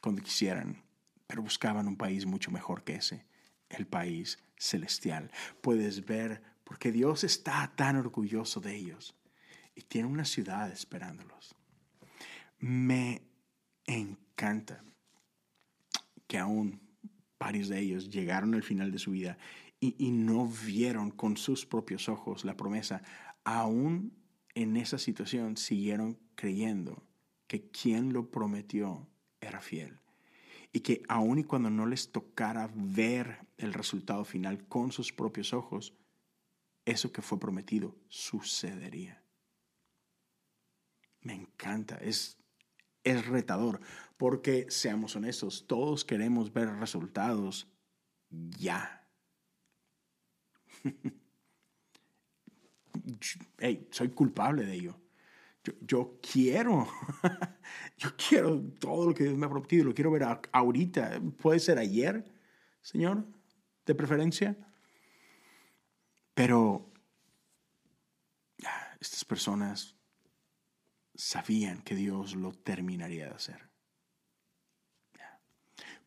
cuando 0.00 0.22
quisieran, 0.22 0.82
pero 1.26 1.42
buscaban 1.42 1.88
un 1.88 1.96
país 1.96 2.26
mucho 2.26 2.50
mejor 2.50 2.84
que 2.84 2.96
ese, 2.96 3.26
el 3.68 3.86
país 3.86 4.38
celestial. 4.56 5.30
Puedes 5.60 6.04
ver 6.04 6.42
por 6.64 6.78
qué 6.78 6.92
Dios 6.92 7.24
está 7.24 7.72
tan 7.76 7.96
orgulloso 7.96 8.60
de 8.60 8.76
ellos. 8.76 9.14
y 9.74 9.82
tiene 9.82 10.08
una 10.08 10.24
ciudad 10.24 10.72
esperándolos. 10.72 11.54
Me 12.58 13.22
encanta 13.86 14.82
que 16.26 16.36
aún 16.36 16.80
varios 17.38 17.68
de 17.68 17.78
ellos 17.78 18.10
llegaron 18.10 18.54
al 18.54 18.64
final 18.64 18.90
de 18.90 18.98
su 18.98 19.12
vida 19.12 19.38
y, 19.78 19.94
y, 20.04 20.10
no 20.10 20.48
vieron 20.48 21.12
con 21.12 21.36
sus 21.36 21.64
propios 21.64 22.08
ojos 22.08 22.44
la 22.44 22.56
promesa, 22.56 23.02
aún 23.44 24.17
en 24.62 24.76
esa 24.76 24.98
situación 24.98 25.56
siguieron 25.56 26.18
creyendo 26.34 27.06
que 27.46 27.70
quien 27.70 28.12
lo 28.12 28.28
prometió 28.32 29.08
era 29.40 29.60
fiel 29.60 30.00
y 30.72 30.80
que 30.80 31.02
aun 31.08 31.38
y 31.38 31.44
cuando 31.44 31.70
no 31.70 31.86
les 31.86 32.10
tocara 32.10 32.68
ver 32.74 33.46
el 33.56 33.72
resultado 33.72 34.24
final 34.24 34.66
con 34.66 34.90
sus 34.90 35.12
propios 35.12 35.52
ojos, 35.52 35.94
eso 36.84 37.12
que 37.12 37.22
fue 37.22 37.38
prometido 37.38 37.94
sucedería. 38.08 39.22
Me 41.20 41.34
encanta, 41.34 41.96
es, 41.98 42.36
es 43.04 43.26
retador, 43.26 43.80
porque 44.16 44.66
seamos 44.70 45.14
honestos, 45.14 45.68
todos 45.68 46.04
queremos 46.04 46.52
ver 46.52 46.68
resultados 46.68 47.70
ya. 48.28 49.08
hey, 53.58 53.88
soy 53.90 54.08
culpable 54.10 54.64
de 54.64 54.74
ello. 54.74 55.00
Yo, 55.82 56.18
quiero, 56.22 56.88
yo 57.98 58.10
quiero 58.16 58.60
todo 58.80 59.08
lo 59.08 59.14
que 59.14 59.24
Dios 59.24 59.36
me 59.36 59.46
ha 59.46 59.50
prometido, 59.50 59.84
lo 59.84 59.94
quiero 59.94 60.10
ver 60.10 60.24
ahorita. 60.52 61.20
Puede 61.36 61.60
ser 61.60 61.78
ayer, 61.78 62.24
Señor, 62.80 63.26
de 63.84 63.94
preferencia. 63.94 64.56
Pero 66.34 66.88
estas 69.00 69.24
personas 69.24 69.96
sabían 71.14 71.82
que 71.82 71.94
Dios 71.94 72.34
lo 72.34 72.52
terminaría 72.52 73.26
de 73.26 73.34
hacer. 73.34 73.68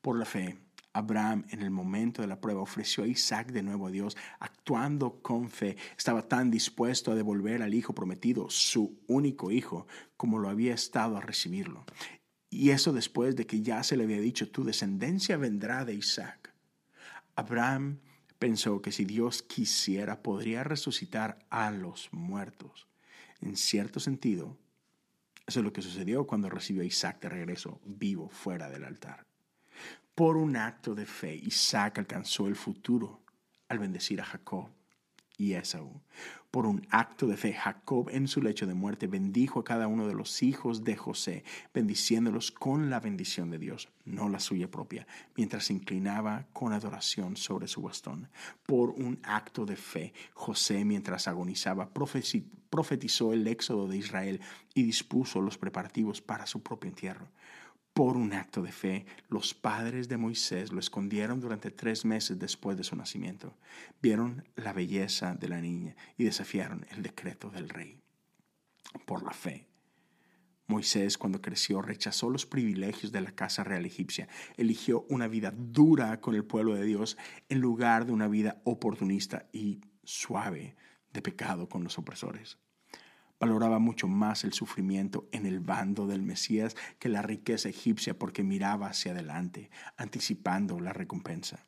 Por 0.01 0.17
la 0.17 0.25
fe, 0.25 0.57
Abraham 0.93 1.45
en 1.49 1.61
el 1.61 1.71
momento 1.71 2.21
de 2.21 2.27
la 2.27 2.41
prueba 2.41 2.61
ofreció 2.61 3.03
a 3.03 3.07
Isaac 3.07 3.51
de 3.51 3.63
nuevo 3.63 3.87
a 3.87 3.91
Dios, 3.91 4.17
actuando 4.39 5.21
con 5.21 5.49
fe. 5.49 5.77
Estaba 5.97 6.27
tan 6.27 6.51
dispuesto 6.51 7.11
a 7.11 7.15
devolver 7.15 7.61
al 7.61 7.73
hijo 7.73 7.93
prometido, 7.93 8.49
su 8.49 8.99
único 9.07 9.51
hijo, 9.51 9.87
como 10.17 10.39
lo 10.39 10.49
había 10.49 10.73
estado 10.73 11.17
a 11.17 11.21
recibirlo. 11.21 11.85
Y 12.49 12.71
eso 12.71 12.91
después 12.91 13.35
de 13.35 13.45
que 13.45 13.61
ya 13.61 13.81
se 13.83 13.95
le 13.95 14.03
había 14.03 14.19
dicho, 14.19 14.49
tu 14.51 14.63
descendencia 14.65 15.37
vendrá 15.37 15.85
de 15.85 15.93
Isaac. 15.93 16.53
Abraham 17.35 17.99
pensó 18.37 18.81
que 18.81 18.91
si 18.91 19.05
Dios 19.05 19.41
quisiera, 19.41 20.21
podría 20.21 20.63
resucitar 20.63 21.39
a 21.49 21.71
los 21.71 22.09
muertos. 22.11 22.87
En 23.39 23.55
cierto 23.55 23.99
sentido, 23.99 24.57
eso 25.47 25.59
es 25.59 25.63
lo 25.63 25.71
que 25.71 25.81
sucedió 25.81 26.27
cuando 26.27 26.49
recibió 26.49 26.81
a 26.81 26.85
Isaac 26.85 27.21
de 27.21 27.29
regreso, 27.29 27.79
vivo, 27.85 28.29
fuera 28.29 28.69
del 28.69 28.83
altar. 28.83 29.30
Por 30.21 30.37
un 30.37 30.55
acto 30.55 30.93
de 30.93 31.07
fe, 31.07 31.33
Isaac 31.33 31.97
alcanzó 31.97 32.45
el 32.45 32.55
futuro 32.55 33.23
al 33.67 33.79
bendecir 33.79 34.21
a 34.21 34.23
Jacob 34.23 34.69
y 35.35 35.53
Esaú. 35.53 35.99
Por 36.51 36.67
un 36.67 36.85
acto 36.91 37.25
de 37.25 37.37
fe, 37.37 37.53
Jacob 37.53 38.07
en 38.11 38.27
su 38.27 38.39
lecho 38.39 38.67
de 38.67 38.75
muerte 38.75 39.07
bendijo 39.07 39.59
a 39.59 39.63
cada 39.63 39.87
uno 39.87 40.07
de 40.07 40.13
los 40.13 40.43
hijos 40.43 40.83
de 40.83 40.95
José, 40.95 41.43
bendiciéndolos 41.73 42.51
con 42.51 42.91
la 42.91 42.99
bendición 42.99 43.49
de 43.49 43.57
Dios, 43.57 43.89
no 44.05 44.29
la 44.29 44.39
suya 44.39 44.69
propia, 44.69 45.07
mientras 45.35 45.65
se 45.65 45.73
inclinaba 45.73 46.45
con 46.53 46.71
adoración 46.71 47.35
sobre 47.35 47.67
su 47.67 47.81
bastón. 47.81 48.29
Por 48.67 48.91
un 48.91 49.19
acto 49.23 49.65
de 49.65 49.75
fe, 49.75 50.13
José, 50.35 50.85
mientras 50.85 51.27
agonizaba, 51.27 51.89
profetizó 51.89 53.33
el 53.33 53.47
éxodo 53.47 53.87
de 53.87 53.97
Israel 53.97 54.39
y 54.75 54.83
dispuso 54.83 55.41
los 55.41 55.57
preparativos 55.57 56.21
para 56.21 56.45
su 56.45 56.61
propio 56.61 56.89
entierro. 56.89 57.27
Por 57.93 58.15
un 58.15 58.31
acto 58.31 58.61
de 58.61 58.71
fe, 58.71 59.05
los 59.27 59.53
padres 59.53 60.07
de 60.07 60.15
Moisés 60.15 60.71
lo 60.71 60.79
escondieron 60.79 61.41
durante 61.41 61.71
tres 61.71 62.05
meses 62.05 62.39
después 62.39 62.77
de 62.77 62.85
su 62.85 62.95
nacimiento. 62.95 63.57
Vieron 64.01 64.47
la 64.55 64.71
belleza 64.71 65.35
de 65.35 65.49
la 65.49 65.59
niña 65.59 65.95
y 66.17 66.23
desafiaron 66.23 66.85
el 66.91 67.03
decreto 67.03 67.49
del 67.49 67.67
rey. 67.67 67.99
Por 69.05 69.23
la 69.23 69.33
fe, 69.33 69.67
Moisés 70.67 71.17
cuando 71.17 71.41
creció 71.41 71.81
rechazó 71.81 72.29
los 72.29 72.45
privilegios 72.45 73.11
de 73.11 73.19
la 73.19 73.33
casa 73.33 73.65
real 73.65 73.85
egipcia, 73.85 74.29
eligió 74.55 75.05
una 75.09 75.27
vida 75.27 75.53
dura 75.53 76.21
con 76.21 76.33
el 76.33 76.45
pueblo 76.45 76.75
de 76.75 76.85
Dios 76.85 77.17
en 77.49 77.59
lugar 77.59 78.05
de 78.05 78.13
una 78.13 78.29
vida 78.29 78.61
oportunista 78.63 79.49
y 79.51 79.81
suave 80.05 80.77
de 81.11 81.21
pecado 81.21 81.67
con 81.67 81.83
los 81.83 81.97
opresores 81.97 82.57
valoraba 83.41 83.79
mucho 83.79 84.07
más 84.07 84.43
el 84.43 84.53
sufrimiento 84.53 85.27
en 85.31 85.47
el 85.47 85.59
bando 85.59 86.05
del 86.05 86.21
Mesías 86.21 86.75
que 86.99 87.09
la 87.09 87.23
riqueza 87.23 87.69
egipcia 87.69 88.17
porque 88.17 88.43
miraba 88.43 88.87
hacia 88.87 89.13
adelante, 89.13 89.71
anticipando 89.97 90.79
la 90.79 90.93
recompensa. 90.93 91.65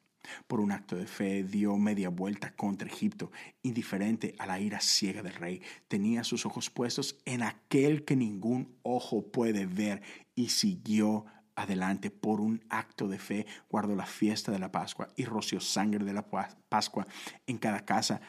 Por 0.47 0.59
un 0.59 0.71
acto 0.71 0.95
de 0.95 1.07
fe 1.07 1.43
dio 1.43 1.75
media 1.77 2.09
vuelta 2.09 2.55
contra 2.55 2.87
Egipto, 2.87 3.31
indiferente 3.63 4.35
a 4.37 4.45
la 4.45 4.59
ira 4.59 4.79
ciega 4.79 5.23
del 5.23 5.33
rey. 5.33 5.63
Tenía 5.87 6.23
sus 6.23 6.45
ojos 6.45 6.69
puestos 6.69 7.17
en 7.25 7.41
aquel 7.41 8.05
que 8.05 8.15
ningún 8.15 8.77
ojo 8.83 9.31
puede 9.31 9.65
ver 9.65 10.03
y 10.35 10.49
siguió 10.49 11.25
adelante 11.55 12.11
por 12.11 12.39
un 12.39 12.63
acto 12.69 13.07
de 13.07 13.17
fe. 13.17 13.47
Guardó 13.67 13.95
la 13.95 14.05
fiesta 14.05 14.51
de 14.51 14.59
la 14.59 14.71
Pascua 14.71 15.07
y 15.15 15.25
roció 15.25 15.59
sangre 15.59 16.05
de 16.05 16.13
la 16.13 16.27
Pascua 16.69 17.07
en 17.47 17.57
cada 17.57 17.83
casa 17.83 18.21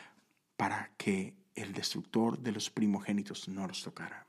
para 0.57 0.91
que 0.97 1.44
el 1.55 1.73
destructor 1.73 2.39
de 2.39 2.53
los 2.53 2.71
primogénitos 2.71 3.49
no 3.49 3.67
los 3.67 3.83
tocara. 3.83 4.27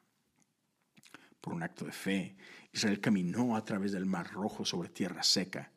Por 1.41 1.53
un 1.53 1.63
acto 1.63 1.85
de 1.85 1.91
fe, 1.91 2.35
Israel 2.71 2.99
caminó 2.99 3.55
a 3.55 3.63
través 3.63 3.91
del 3.91 4.05
mar 4.05 4.31
rojo 4.31 4.65
sobre 4.65 4.89
tierra 4.89 5.23
seca. 5.23 5.71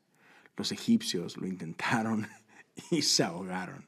Los 0.57 0.73
egipcios 0.73 1.37
lo 1.37 1.47
intentaron 1.47 2.27
y 2.91 3.03
se 3.03 3.23
ahogaron. 3.23 3.87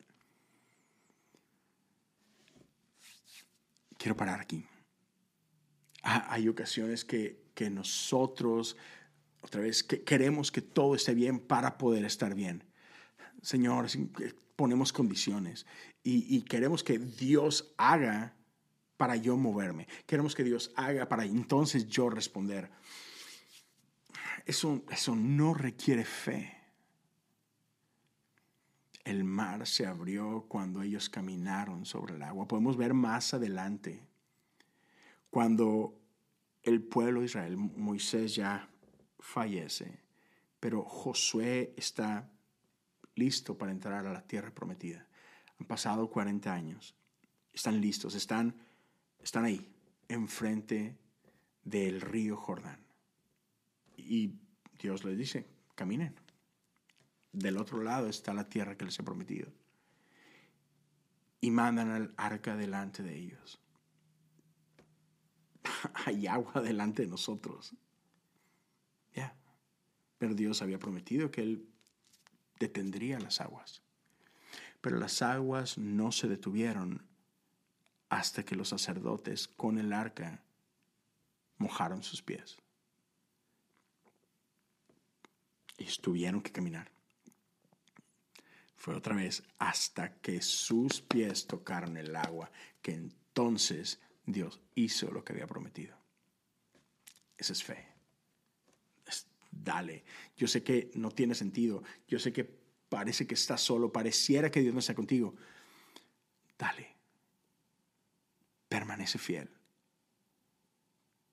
Quiero 3.99 4.16
parar 4.16 4.40
aquí. 4.40 4.64
Ah, 6.03 6.27
hay 6.31 6.49
ocasiones 6.49 7.05
que, 7.05 7.44
que 7.55 7.68
nosotros, 7.68 8.77
otra 9.42 9.61
vez, 9.61 9.83
que 9.83 10.03
queremos 10.03 10.51
que 10.51 10.62
todo 10.62 10.94
esté 10.94 11.12
bien 11.12 11.38
para 11.38 11.77
poder 11.77 12.07
estar 12.07 12.35
bien. 12.35 12.64
Señor, 13.42 13.88
ponemos 14.61 14.92
condiciones 14.92 15.64
y, 16.03 16.42
queremos 16.42 16.85
que 16.85 16.99
Dios 16.99 17.73
haga 17.79 18.37
para 18.99 19.16
yo 19.16 19.38
moverme. 19.38 19.88
Queremos 20.05 20.35
que 20.35 20.44
Dios 20.44 20.70
haga 20.77 21.09
para 21.09 21.25
entonces 21.25 21.87
yo 21.87 22.11
responder. 22.11 22.70
Eso, 24.44 24.85
eso 24.90 25.16
no 25.16 25.55
requiere 25.55 26.05
fe. 26.05 26.59
El 29.03 29.25
mar 29.25 29.66
se 29.66 29.87
abrió 29.87 30.44
cuando 30.46 30.83
ellos 30.83 31.09
caminaron 31.09 31.87
sobre 31.87 32.16
el 32.16 32.23
agua. 32.23 32.46
Podemos 32.46 32.77
ver 32.77 32.92
más 32.92 33.33
adelante, 33.33 34.07
cuando 35.31 35.99
el 36.62 36.83
pueblo 36.83 37.20
de 37.20 37.27
Israel, 37.27 37.57
Moisés 37.57 38.35
ya 38.35 38.68
fallece, 39.20 40.03
pero 40.61 40.85
Josué 40.85 41.73
está 41.79 42.31
listo 43.20 43.56
para 43.56 43.70
entrar 43.70 44.06
a 44.06 44.12
la 44.12 44.26
tierra 44.26 44.50
prometida. 44.52 45.06
Han 45.61 45.66
pasado 45.66 46.11
40 46.11 46.52
años. 46.52 46.96
Están 47.52 47.80
listos, 47.80 48.14
están, 48.14 48.56
están 49.22 49.44
ahí, 49.44 49.72
enfrente 50.09 50.96
del 51.62 52.00
río 52.00 52.37
Jordán. 52.37 52.80
Y 53.96 54.40
Dios 54.80 55.04
les 55.04 55.18
dice, 55.18 55.46
caminen. 55.74 56.14
Del 57.33 57.59
otro 57.59 57.83
lado 57.83 58.09
está 58.09 58.33
la 58.35 58.48
tierra 58.48 58.76
que 58.76 58.87
les 58.87 58.98
he 58.98 59.02
prometido. 59.02 59.52
Y 61.40 61.50
mandan 61.50 61.90
al 61.90 62.14
arca 62.16 62.56
delante 62.56 63.02
de 63.02 63.16
ellos. 63.16 63.61
Hay 66.06 66.26
agua 66.26 66.62
delante 66.62 67.02
de 67.02 67.09
nosotros. 67.09 67.74
Ya. 69.14 69.37
Pero 70.18 70.35
Dios 70.35 70.62
había 70.62 70.78
prometido 70.78 71.30
que 71.30 71.42
Él 71.42 71.70
detendría 72.61 73.18
las 73.18 73.40
aguas. 73.40 73.83
Pero 74.81 74.99
las 74.99 75.23
aguas 75.23 75.77
no 75.79 76.12
se 76.12 76.29
detuvieron 76.29 77.05
hasta 78.09 78.44
que 78.44 78.55
los 78.55 78.68
sacerdotes 78.68 79.49
con 79.49 79.79
el 79.79 79.92
arca 79.92 80.44
mojaron 81.59 82.03
sus 82.03 82.23
pies. 82.23 82.59
Y 85.79 85.87
tuvieron 86.01 86.42
que 86.42 86.53
caminar. 86.53 86.90
Fue 88.77 88.94
otra 88.94 89.14
vez 89.14 89.42
hasta 89.59 90.14
que 90.20 90.40
sus 90.40 91.01
pies 91.01 91.46
tocaron 91.46 91.96
el 91.96 92.14
agua 92.16 92.51
que 92.83 92.92
entonces 92.92 94.01
Dios 94.25 94.61
hizo 94.75 95.11
lo 95.11 95.25
que 95.25 95.33
había 95.33 95.46
prometido. 95.46 95.96
Esa 97.37 97.53
es 97.53 97.62
fe 97.62 97.89
dale. 99.51 100.05
Yo 100.37 100.47
sé 100.47 100.63
que 100.63 100.91
no 100.95 101.11
tiene 101.11 101.35
sentido. 101.35 101.83
Yo 102.09 102.19
sé 102.19 102.33
que 102.33 102.45
parece 102.89 103.27
que 103.27 103.35
estás 103.35 103.61
solo, 103.61 103.93
pareciera 103.93 104.51
que 104.51 104.61
Dios 104.61 104.75
no 104.75 104.81
está 104.81 104.95
contigo. 104.95 105.35
Dale. 106.59 106.97
Permanece 108.69 109.19
fiel 109.19 109.51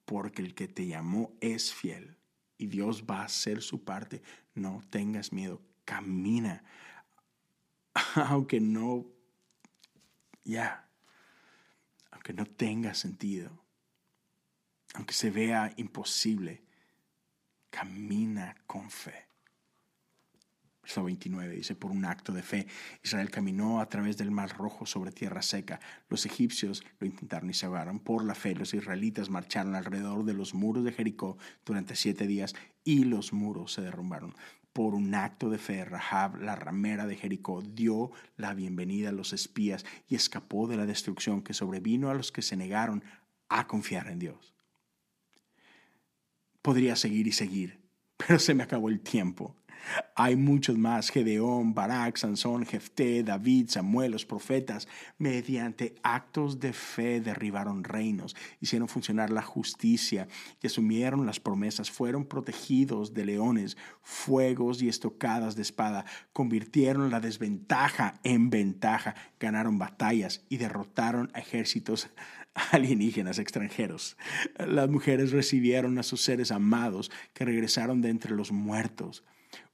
porque 0.07 0.41
el 0.41 0.55
que 0.55 0.69
te 0.69 0.87
llamó 0.87 1.37
es 1.41 1.73
fiel 1.73 2.15
y 2.57 2.67
Dios 2.67 3.03
va 3.03 3.19
a 3.19 3.25
hacer 3.25 3.61
su 3.61 3.83
parte. 3.83 4.23
No 4.55 4.81
tengas 4.89 5.33
miedo, 5.33 5.61
camina. 5.83 6.63
Aunque 8.15 8.61
no, 8.61 9.05
ya, 10.45 10.87
aunque 12.09 12.31
no 12.31 12.45
tenga 12.45 12.93
sentido, 12.93 13.51
aunque 14.93 15.13
se 15.13 15.29
vea 15.29 15.73
imposible, 15.75 16.63
camina 17.69 18.55
con 18.65 18.89
fe. 18.89 19.27
Verso 20.87 21.03
29 21.03 21.53
dice, 21.53 21.75
por 21.75 21.91
un 21.91 22.05
acto 22.05 22.31
de 22.31 22.41
fe, 22.41 22.65
Israel 23.03 23.29
caminó 23.29 23.81
a 23.81 23.89
través 23.89 24.15
del 24.15 24.31
mar 24.31 24.57
rojo 24.57 24.85
sobre 24.85 25.11
tierra 25.11 25.41
seca. 25.41 25.81
Los 26.07 26.25
egipcios 26.25 26.81
lo 26.99 27.07
intentaron 27.07 27.49
y 27.49 27.53
se 27.53 27.65
ahogaron. 27.65 27.99
Por 27.99 28.23
la 28.23 28.35
fe, 28.35 28.55
los 28.55 28.73
israelitas 28.73 29.29
marcharon 29.29 29.75
alrededor 29.75 30.23
de 30.23 30.33
los 30.33 30.53
muros 30.53 30.85
de 30.85 30.93
Jericó 30.93 31.37
durante 31.65 31.97
siete 31.97 32.25
días 32.25 32.55
y 32.85 33.03
los 33.03 33.33
muros 33.33 33.73
se 33.73 33.81
derrumbaron. 33.81 34.33
Por 34.71 34.95
un 34.95 35.13
acto 35.13 35.49
de 35.49 35.57
fe, 35.57 35.83
Rahab, 35.83 36.37
la 36.37 36.55
ramera 36.55 37.05
de 37.05 37.17
Jericó, 37.17 37.61
dio 37.61 38.11
la 38.37 38.53
bienvenida 38.53 39.09
a 39.09 39.11
los 39.11 39.33
espías 39.33 39.85
y 40.07 40.15
escapó 40.15 40.67
de 40.67 40.77
la 40.77 40.85
destrucción 40.85 41.41
que 41.41 41.53
sobrevino 41.53 42.09
a 42.09 42.13
los 42.13 42.31
que 42.31 42.41
se 42.41 42.55
negaron 42.55 43.03
a 43.49 43.67
confiar 43.67 44.07
en 44.07 44.19
Dios. 44.19 44.56
Podría 46.67 46.97
seguir 46.97 47.27
y 47.27 47.31
seguir, 47.31 47.79
pero 48.17 48.39
se 48.39 48.53
me 48.53 48.63
acabó 48.63 48.89
el 48.89 48.99
tiempo. 48.99 49.55
Hay 50.17 50.35
muchos 50.35 50.77
más, 50.77 51.11
Gedeón, 51.11 51.73
Barak, 51.73 52.17
Sansón, 52.17 52.65
Jefté, 52.65 53.23
David, 53.23 53.69
Samuel, 53.69 54.11
los 54.11 54.25
profetas, 54.25 54.85
mediante 55.17 55.95
actos 56.03 56.59
de 56.59 56.73
fe 56.73 57.21
derribaron 57.21 57.85
reinos, 57.85 58.35
hicieron 58.59 58.89
funcionar 58.89 59.29
la 59.29 59.43
justicia 59.43 60.27
y 60.61 60.67
asumieron 60.67 61.25
las 61.25 61.39
promesas, 61.39 61.89
fueron 61.89 62.25
protegidos 62.25 63.13
de 63.13 63.23
leones, 63.23 63.77
fuegos 64.01 64.81
y 64.81 64.89
estocadas 64.89 65.55
de 65.55 65.61
espada, 65.61 66.03
convirtieron 66.33 67.11
la 67.11 67.21
desventaja 67.21 68.19
en 68.23 68.49
ventaja, 68.49 69.15
ganaron 69.39 69.79
batallas 69.79 70.43
y 70.49 70.57
derrotaron 70.57 71.31
ejércitos 71.33 72.09
alienígenas 72.71 73.39
extranjeros. 73.39 74.17
Las 74.57 74.89
mujeres 74.89 75.31
recibieron 75.31 75.97
a 75.97 76.03
sus 76.03 76.21
seres 76.21 76.51
amados 76.51 77.11
que 77.33 77.45
regresaron 77.45 78.01
de 78.01 78.09
entre 78.09 78.35
los 78.35 78.51
muertos. 78.51 79.23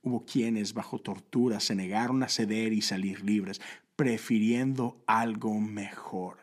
Hubo 0.02 0.26
quienes 0.26 0.74
bajo 0.74 1.00
tortura 1.00 1.60
se 1.60 1.76
negaron 1.76 2.24
a 2.24 2.30
ceder 2.30 2.74
y 2.74 2.82
salir 2.82 3.24
libres, 3.24 3.62
prefiriendo 3.96 5.02
algo 5.08 5.60
mejor, 5.60 6.40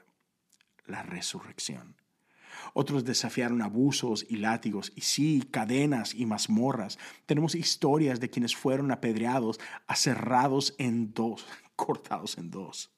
la 0.86 1.02
resurrección. 1.02 1.96
Otros 2.72 3.04
desafiaron 3.04 3.62
abusos 3.62 4.24
y 4.28 4.36
látigos, 4.36 4.92
y 4.94 5.02
sí, 5.02 5.42
cadenas 5.50 6.14
y 6.14 6.26
mazmorras. 6.26 6.98
Tenemos 7.26 7.54
historias 7.54 8.20
de 8.20 8.30
quienes 8.30 8.54
fueron 8.54 8.92
apedreados, 8.92 9.58
aserrados 9.86 10.74
en 10.78 11.12
dos, 11.12 11.46
cortados 11.76 12.38
en 12.38 12.50
dos 12.50 12.90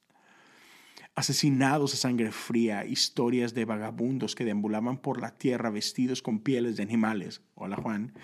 asesinados 1.15 1.93
a 1.93 1.97
sangre 1.97 2.33
fría, 2.33 2.87
historias 2.87 3.53
de 3.53 3.67
vagabundos 3.67 4.35
que 4.35 4.45
deambulaban 4.45 4.97
por 4.97 5.21
la 5.21 5.37
tierra 5.37 5.71
vestidos 5.71 6.23
con 6.23 6.41
pieles 6.41 6.77
de 6.77 6.83
animales, 6.83 7.43
hola 7.55 7.77
Juan, 7.77 8.15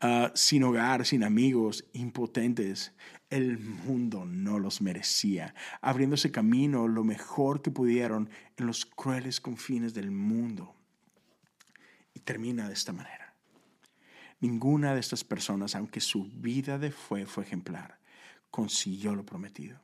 ah, 0.00 0.30
sin 0.34 0.62
hogar, 0.62 1.04
sin 1.06 1.24
amigos, 1.24 1.84
impotentes. 1.92 2.92
El 3.28 3.58
mundo 3.58 4.24
no 4.24 4.60
los 4.60 4.80
merecía, 4.80 5.54
abriéndose 5.80 6.30
camino 6.30 6.86
lo 6.86 7.02
mejor 7.02 7.60
que 7.62 7.72
pudieron 7.72 8.30
en 8.56 8.66
los 8.66 8.86
crueles 8.86 9.40
confines 9.40 9.94
del 9.94 10.12
mundo. 10.12 10.76
Y 12.14 12.20
termina 12.20 12.68
de 12.68 12.74
esta 12.74 12.92
manera. 12.92 13.34
Ninguna 14.40 14.94
de 14.94 15.00
estas 15.00 15.24
personas, 15.24 15.74
aunque 15.74 16.00
su 16.00 16.24
vida 16.24 16.78
de 16.78 16.92
fe 16.92 17.26
fue 17.26 17.42
ejemplar, 17.42 17.98
consiguió 18.50 19.14
lo 19.16 19.26
prometido. 19.26 19.80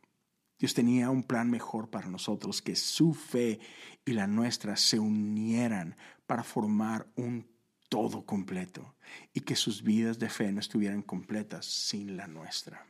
Dios 0.62 0.74
tenía 0.74 1.10
un 1.10 1.24
plan 1.24 1.50
mejor 1.50 1.90
para 1.90 2.06
nosotros, 2.06 2.62
que 2.62 2.76
su 2.76 3.14
fe 3.14 3.58
y 4.04 4.12
la 4.12 4.28
nuestra 4.28 4.76
se 4.76 5.00
unieran 5.00 5.96
para 6.24 6.44
formar 6.44 7.08
un 7.16 7.48
todo 7.88 8.24
completo 8.24 8.94
y 9.34 9.40
que 9.40 9.56
sus 9.56 9.82
vidas 9.82 10.20
de 10.20 10.28
fe 10.28 10.52
no 10.52 10.60
estuvieran 10.60 11.02
completas 11.02 11.66
sin 11.66 12.16
la 12.16 12.28
nuestra. 12.28 12.86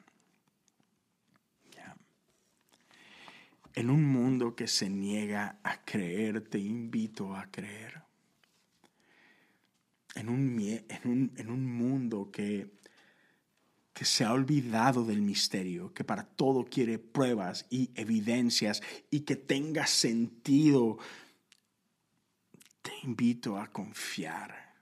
En 3.72 3.88
un 3.88 4.04
mundo 4.04 4.54
que 4.54 4.68
se 4.68 4.90
niega 4.90 5.58
a 5.62 5.82
creer, 5.82 6.42
te 6.42 6.58
invito 6.58 7.35
a 7.35 7.50
creer. 7.50 8.02
En 10.14 10.28
un, 10.28 10.61
en 10.61 11.11
un, 11.11 11.32
en 11.38 11.50
un 11.50 11.74
mundo 11.74 12.30
que 12.30 12.81
que 13.92 14.05
se 14.05 14.24
ha 14.24 14.33
olvidado 14.33 15.05
del 15.05 15.20
misterio, 15.20 15.92
que 15.92 16.05
para 16.05 16.24
todo 16.24 16.64
quiere 16.64 16.98
pruebas 16.98 17.66
y 17.68 17.90
evidencias 17.94 18.83
y 19.11 19.20
que 19.20 19.37
tenga 19.37 19.87
sentido, 19.87 20.98
te 22.81 22.92
invito 23.05 23.59
a 23.59 23.70
confiar 23.70 24.74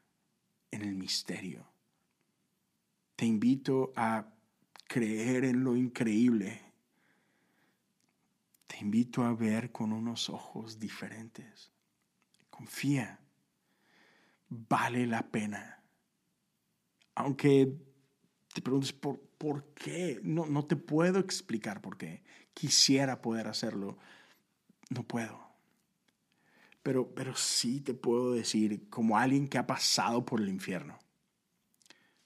en 0.70 0.82
el 0.82 0.94
misterio. 0.94 1.66
Te 3.16 3.26
invito 3.26 3.92
a 3.96 4.24
creer 4.86 5.44
en 5.44 5.64
lo 5.64 5.76
increíble. 5.76 6.62
Te 8.66 8.78
invito 8.78 9.24
a 9.24 9.34
ver 9.34 9.72
con 9.72 9.92
unos 9.92 10.30
ojos 10.30 10.78
diferentes. 10.78 11.72
Confía. 12.48 13.18
Vale 14.48 15.06
la 15.06 15.30
pena. 15.30 15.82
Aunque 17.14 17.89
te 18.52 18.62
preguntas 18.62 18.92
por, 18.92 19.20
por 19.38 19.64
qué. 19.74 20.20
No, 20.22 20.46
no 20.46 20.64
te 20.64 20.76
puedo 20.76 21.18
explicar 21.18 21.80
por 21.80 21.96
qué. 21.96 22.22
Quisiera 22.54 23.22
poder 23.22 23.46
hacerlo. 23.46 23.98
No 24.88 25.04
puedo. 25.04 25.50
Pero, 26.82 27.14
pero 27.14 27.36
sí 27.36 27.80
te 27.80 27.94
puedo 27.94 28.32
decir, 28.32 28.88
como 28.88 29.18
alguien 29.18 29.48
que 29.48 29.58
ha 29.58 29.66
pasado 29.66 30.24
por 30.24 30.40
el 30.40 30.48
infierno, 30.48 30.98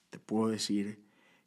te 0.09 0.19
puedo 0.19 0.49
decir 0.49 1.03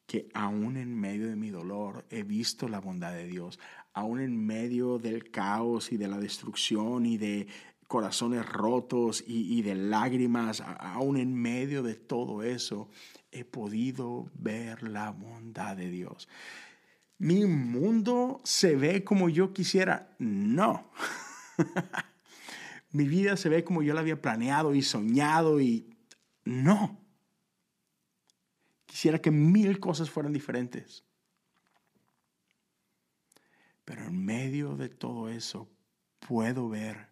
que 0.06 0.28
aún 0.34 0.76
en 0.76 0.94
medio 0.94 1.28
de 1.28 1.36
mi 1.36 1.50
dolor 1.50 2.06
he 2.10 2.22
visto 2.22 2.68
la 2.68 2.80
bondad 2.80 3.12
de 3.12 3.26
Dios, 3.26 3.58
aún 3.92 4.20
en 4.20 4.46
medio 4.46 4.98
del 4.98 5.30
caos 5.30 5.92
y 5.92 5.96
de 5.96 6.08
la 6.08 6.18
destrucción 6.18 7.04
y 7.04 7.18
de 7.18 7.46
corazones 7.88 8.46
rotos 8.46 9.24
y, 9.26 9.62
de 9.62 9.74
lágrimas, 9.74 10.60
aún 10.60 11.16
en 11.16 11.34
medio 11.34 11.82
de 11.82 11.94
todo 11.94 12.42
eso, 12.42 12.90
he 13.32 13.44
podido 13.44 14.30
ver 14.34 14.82
la 14.82 15.10
bondad 15.10 15.76
de 15.76 15.88
Dios. 15.88 16.28
¿Mi 17.16 17.46
mundo 17.46 18.40
se 18.44 18.76
ve 18.76 19.02
como 19.02 19.30
yo 19.30 19.52
quisiera? 19.52 20.14
No. 20.18 20.90
Mi 22.92 23.08
vida 23.08 23.36
se 23.36 23.48
ve 23.48 23.64
como 23.64 23.82
yo 23.82 23.94
la 23.94 24.00
había 24.00 24.20
planeado 24.20 24.74
y 24.74 24.82
soñado 24.82 25.60
y 25.60 25.96
no. 26.44 27.00
Quisiera 28.84 29.18
que 29.18 29.30
mil 29.30 29.80
cosas 29.80 30.10
fueran 30.10 30.32
diferentes. 30.32 31.04
Pero 33.84 34.04
en 34.04 34.24
medio 34.24 34.76
de 34.76 34.90
todo 34.90 35.30
eso 35.30 35.70
puedo 36.20 36.68
ver, 36.68 37.07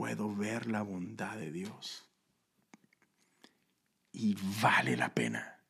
puedo 0.00 0.34
ver 0.34 0.66
la 0.66 0.80
bondad 0.80 1.36
de 1.36 1.52
Dios 1.52 2.10
y 4.12 4.34
vale 4.62 4.96
la 4.96 5.12
pena. 5.14 5.60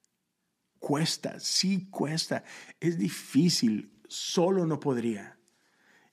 Cuesta, 0.79 1.41
sí 1.41 1.91
cuesta, 1.91 2.45
es 2.79 2.97
difícil, 2.97 4.01
solo 4.07 4.67
no 4.67 4.79
podría. 4.79 5.37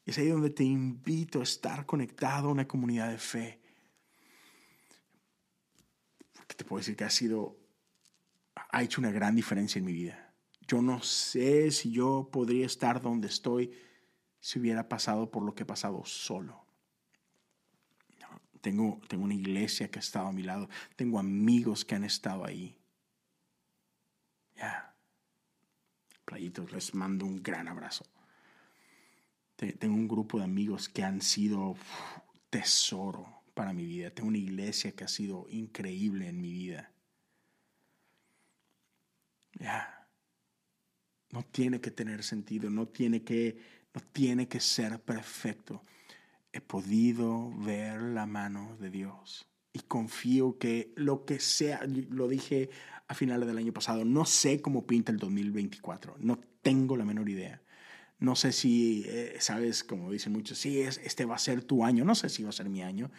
Es 0.03 0.17
ahí 0.17 0.30
donde 0.30 0.49
te 0.49 0.63
invito 0.63 1.41
a 1.41 1.43
estar 1.43 1.86
conectado 1.86 2.47
a 2.47 2.53
una 2.53 2.68
comunidad 2.68 3.11
de 3.11 3.20
fe. 3.20 3.61
Porque 6.34 6.55
te 6.55 6.65
puedo 6.65 6.80
decir 6.80 6.95
que 6.95 7.03
ha 7.03 7.11
sido, 7.11 7.59
ha 8.55 8.82
hecho 8.82 8.99
una 8.99 9.11
gran 9.11 9.36
diferencia 9.36 9.78
en 9.78 9.86
mi 9.86 9.93
vida. 9.93 10.34
Yo 10.68 10.82
no 10.82 11.03
sé 11.03 11.70
si 11.70 11.91
yo 11.91 12.30
podría 12.32 12.65
estar 12.65 12.99
donde 12.99 13.28
estoy 13.28 13.78
si 14.39 14.57
hubiera 14.57 14.89
pasado 14.89 15.30
por 15.30 15.43
lo 15.43 15.53
que 15.53 15.61
he 15.61 15.68
pasado 15.68 16.03
solo. 16.03 16.66
Tengo, 18.68 18.99
tengo 19.07 19.24
una 19.24 19.34
iglesia 19.34 19.89
que 19.89 19.97
ha 19.97 20.01
estado 20.01 20.28
a 20.28 20.34
mi 20.34 20.43
lado. 20.43 20.68
Tengo 20.97 21.20
amigos 21.20 21.86
que 21.86 21.95
han 21.95 22.03
estado 22.03 22.43
ahí. 22.43 22.76
Ya. 24.57 24.93
Playitos, 26.26 26.70
les 26.74 26.93
mando 26.93 27.26
un 27.26 27.41
gran 27.41 27.70
abrazo. 27.70 28.03
Tengo 29.55 29.95
un 29.95 30.09
grupo 30.09 30.39
de 30.39 30.43
amigos 30.43 30.89
que 30.89 31.01
han 31.01 31.22
sido 31.22 31.78
tesoro 32.49 33.41
para 33.53 33.72
mi 33.72 33.86
vida. 33.86 34.11
Tengo 34.11 34.28
una 34.28 34.38
iglesia 34.38 34.91
que 34.91 35.05
ha 35.05 35.07
sido 35.07 35.47
increíble 35.49 36.28
en 36.28 36.41
mi 36.41 36.51
vida. 36.51 36.91
Ya. 39.61 40.09
No 41.30 41.41
tiene 41.43 41.80
que 41.80 41.91
tener 41.91 42.22
sentido, 42.22 42.70
no 42.70 42.89
tiene 42.89 43.24
que, 43.24 43.61
no 43.93 44.01
tiene 44.11 44.49
que 44.49 44.59
ser 44.59 45.01
perfecto 45.01 45.86
he 46.58 46.62
podido 46.62 47.51
ver 47.58 48.01
la 48.01 48.26
mano 48.26 48.78
de 48.80 48.89
Dios 48.89 49.47
y 49.74 49.80
confío 49.82 50.58
que 50.58 50.91
lo 50.95 51.24
que 51.24 51.39
sea, 51.39 51.82
lo 52.10 52.28
dije 52.28 52.70
a 53.08 53.14
finales 53.14 53.47
del 53.47 53.60
año 53.60 53.74
pasado, 53.74 54.05
no 54.05 54.26
sé 54.26 54.60
cómo 54.62 54.88
pinta 54.88 55.12
el 55.12 55.20
2024, 55.20 56.16
no 56.20 56.39
tengo 56.64 56.97
la 56.97 57.05
menor 57.05 57.30
idea. 57.30 57.62
No 58.20 58.36
sé 58.36 58.51
si, 58.51 59.03
eh, 59.05 59.36
sabes, 59.39 59.84
como 59.84 60.12
dicen 60.12 60.34
muchos, 60.34 60.58
sí, 60.58 60.82
es, 60.82 60.97
este 61.03 61.26
va 61.26 61.36
a 61.36 61.39
ser 61.39 61.64
tu 61.64 61.86
año, 61.86 62.03
no 62.03 62.16
sé 62.16 62.30
si 62.30 62.41
va 62.41 62.49
a 62.49 62.53
ser 62.53 62.68
mi 62.68 62.82
año. 62.82 63.12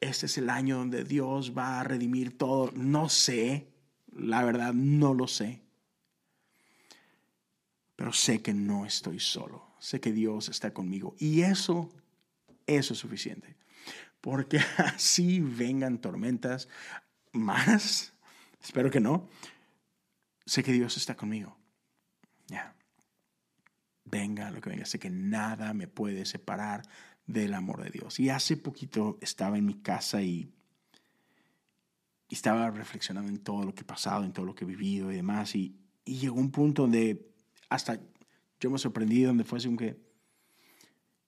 Este 0.00 0.26
es 0.26 0.36
el 0.36 0.50
año 0.50 0.78
donde 0.78 1.04
Dios 1.04 1.56
va 1.56 1.78
a 1.78 1.84
redimir 1.84 2.36
todo, 2.36 2.72
no 2.74 3.08
sé, 3.08 3.68
la 4.12 4.44
verdad 4.44 4.74
no 4.74 5.14
lo 5.14 5.28
sé. 5.28 5.62
Pero 7.94 8.12
sé 8.12 8.42
que 8.42 8.52
no 8.52 8.84
estoy 8.84 9.20
solo, 9.20 9.68
sé 9.78 10.00
que 10.00 10.12
Dios 10.12 10.48
está 10.48 10.74
conmigo 10.74 11.14
y 11.20 11.42
eso, 11.42 11.88
eso 12.66 12.94
es 12.94 12.98
suficiente. 12.98 13.56
Porque 14.20 14.58
así 14.78 15.40
vengan 15.40 16.00
tormentas 16.00 16.68
más, 17.32 18.12
espero 18.62 18.90
que 18.90 19.00
no, 19.00 19.28
sé 20.44 20.62
que 20.62 20.72
Dios 20.72 20.96
está 20.96 21.16
conmigo. 21.16 21.56
Ya 22.48 22.74
venga 24.12 24.50
lo 24.50 24.60
que 24.60 24.70
venga, 24.70 24.84
sé 24.84 24.98
que 24.98 25.10
nada 25.10 25.72
me 25.72 25.88
puede 25.88 26.24
separar 26.26 26.82
del 27.26 27.54
amor 27.54 27.82
de 27.82 27.90
Dios. 27.90 28.20
Y 28.20 28.28
hace 28.28 28.56
poquito 28.56 29.18
estaba 29.20 29.58
en 29.58 29.64
mi 29.64 29.74
casa 29.74 30.22
y, 30.22 30.52
estaba 32.28 32.70
reflexionando 32.70 33.30
en 33.30 33.38
todo 33.38 33.62
lo 33.62 33.74
que 33.74 33.82
he 33.82 33.84
pasado, 33.84 34.24
en 34.24 34.32
todo 34.32 34.46
lo 34.46 34.54
que 34.54 34.64
he 34.64 34.66
vivido 34.66 35.12
y 35.12 35.16
demás, 35.16 35.54
y, 35.54 35.76
llegó 36.04 36.36
un 36.36 36.50
punto 36.50 36.82
donde 36.82 37.30
hasta 37.68 38.00
yo 38.58 38.70
me 38.70 38.78
sorprendí, 38.78 39.22
donde 39.22 39.44
fue 39.44 39.58
así 39.58 39.76
que, 39.76 40.00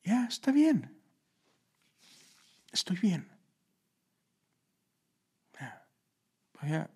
ya, 0.03 0.26
está 0.26 0.51
bien, 0.51 0.93
estoy 2.74 2.96
bien. 2.96 3.30
voy, 6.60 6.72
a, 6.72 6.90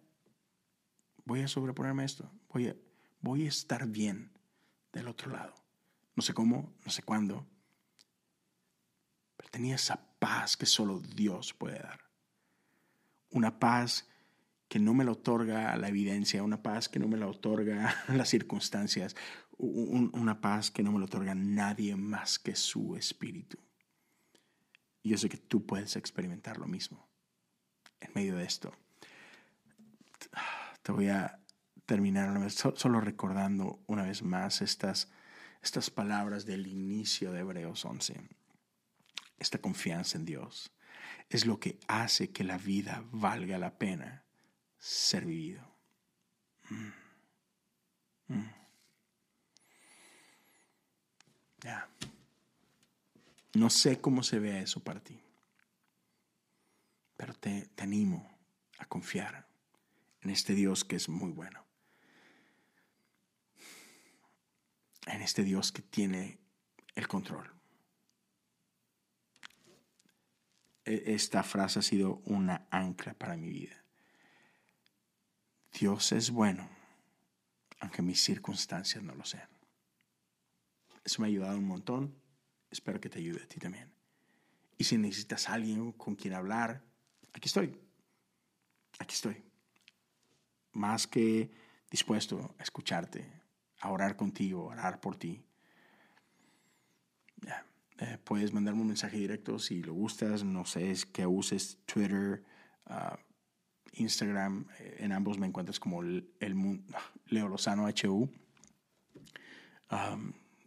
voy 1.24 1.40
a 1.42 1.48
sobreponerme 1.48 2.04
esto, 2.04 2.30
voy 2.48 2.68
a, 2.68 2.76
voy 3.20 3.46
a 3.46 3.48
estar 3.48 3.86
bien 3.86 4.32
del 4.92 5.08
otro 5.08 5.30
lado. 5.30 5.54
No 6.16 6.22
sé 6.22 6.34
cómo, 6.34 6.74
no 6.84 6.90
sé 6.90 7.02
cuándo. 7.02 7.46
Pero 9.36 9.50
tenía 9.50 9.76
esa 9.76 10.00
paz 10.18 10.56
que 10.56 10.66
solo 10.66 11.00
Dios 11.00 11.54
puede 11.54 11.78
dar. 11.78 12.00
Una 13.30 13.58
paz 13.58 14.08
que 14.68 14.78
no 14.78 14.94
me 14.94 15.04
la 15.04 15.12
otorga 15.12 15.76
la 15.76 15.88
evidencia, 15.88 16.42
una 16.42 16.62
paz 16.62 16.88
que 16.88 16.98
no 16.98 17.08
me 17.08 17.16
la 17.16 17.28
otorga 17.28 17.94
las 18.08 18.28
circunstancias, 18.28 19.16
una 19.58 20.40
paz 20.40 20.70
que 20.70 20.82
no 20.82 20.92
me 20.92 20.98
la 20.98 21.06
otorga 21.06 21.34
nadie 21.34 21.94
más 21.96 22.38
que 22.38 22.56
su 22.56 22.96
espíritu. 22.96 23.58
Y 25.08 25.12
yo 25.12 25.16
sé 25.16 25.30
que 25.30 25.38
tú 25.38 25.64
puedes 25.64 25.96
experimentar 25.96 26.58
lo 26.58 26.66
mismo 26.66 27.08
en 27.98 28.10
medio 28.14 28.36
de 28.36 28.44
esto. 28.44 28.74
Te 30.82 30.92
voy 30.92 31.08
a 31.08 31.40
terminar 31.86 32.50
solo 32.50 33.00
recordando 33.00 33.82
una 33.86 34.02
vez 34.02 34.22
más 34.22 34.60
estas 34.60 35.10
estas 35.62 35.88
palabras 35.88 36.44
del 36.44 36.66
inicio 36.66 37.32
de 37.32 37.40
Hebreos 37.40 37.86
11. 37.86 38.20
Esta 39.38 39.56
confianza 39.62 40.18
en 40.18 40.26
Dios 40.26 40.72
es 41.30 41.46
lo 41.46 41.58
que 41.58 41.80
hace 41.88 42.30
que 42.30 42.44
la 42.44 42.58
vida 42.58 43.02
valga 43.10 43.56
la 43.56 43.78
pena 43.78 44.26
ser 44.76 45.24
vivido. 45.24 45.74
Mm. 46.68 46.92
Mm. 48.34 48.50
No 53.54 53.70
sé 53.70 54.00
cómo 54.00 54.22
se 54.22 54.38
ve 54.38 54.60
eso 54.60 54.80
para 54.80 55.00
ti, 55.00 55.20
pero 57.16 57.34
te, 57.34 57.66
te 57.74 57.82
animo 57.82 58.38
a 58.78 58.86
confiar 58.86 59.48
en 60.20 60.30
este 60.30 60.54
Dios 60.54 60.84
que 60.84 60.96
es 60.96 61.08
muy 61.08 61.32
bueno. 61.32 61.68
en 65.08 65.22
este 65.22 65.42
Dios 65.42 65.72
que 65.72 65.82
tiene 65.82 66.38
el 66.94 67.08
control. 67.08 67.50
E, 70.84 71.14
esta 71.14 71.42
frase 71.42 71.78
ha 71.78 71.82
sido 71.82 72.20
una 72.26 72.66
ancla 72.70 73.14
para 73.14 73.36
mi 73.36 73.48
vida. 73.48 73.82
Dios 75.72 76.12
es 76.12 76.30
bueno, 76.30 76.68
aunque 77.80 78.02
mis 78.02 78.22
circunstancias 78.22 79.02
no 79.02 79.14
lo 79.14 79.24
sean. 79.24 79.48
Eso 81.04 81.22
me 81.22 81.28
ha 81.28 81.30
ayudado 81.30 81.58
un 81.58 81.66
montón. 81.66 82.14
Espero 82.70 83.00
que 83.00 83.08
te 83.08 83.18
ayude 83.18 83.42
a 83.42 83.46
ti 83.48 83.58
también. 83.58 83.90
Y 84.76 84.84
si 84.84 84.96
necesitas 84.96 85.48
a 85.48 85.54
alguien 85.54 85.92
con 85.92 86.14
quien 86.14 86.34
hablar, 86.34 86.82
aquí 87.32 87.48
estoy. 87.48 87.76
Aquí 88.98 89.14
estoy. 89.14 89.42
Más 90.72 91.06
que 91.06 91.50
dispuesto 91.90 92.54
a 92.58 92.62
escucharte, 92.62 93.26
a 93.80 93.90
orar 93.90 94.16
contigo, 94.16 94.66
orar 94.66 95.00
por 95.00 95.16
ti. 95.16 95.42
Eh, 98.00 98.16
puedes 98.22 98.52
mandarme 98.52 98.82
un 98.82 98.86
mensaje 98.86 99.16
directo 99.16 99.58
si 99.58 99.82
lo 99.82 99.92
gustas. 99.92 100.44
No 100.44 100.64
sé 100.64 100.92
es 100.92 101.04
que 101.04 101.26
uses 101.26 101.78
Twitter, 101.84 102.44
ah, 102.86 103.18
Instagram. 103.94 104.68
Eh, 104.78 104.98
en 105.00 105.12
ambos 105.12 105.38
me 105.38 105.46
encuentras 105.48 105.80
como 105.80 106.02
el, 106.02 106.30
Leo 107.26 107.48
Lozano 107.48 107.88
HU. 107.88 108.30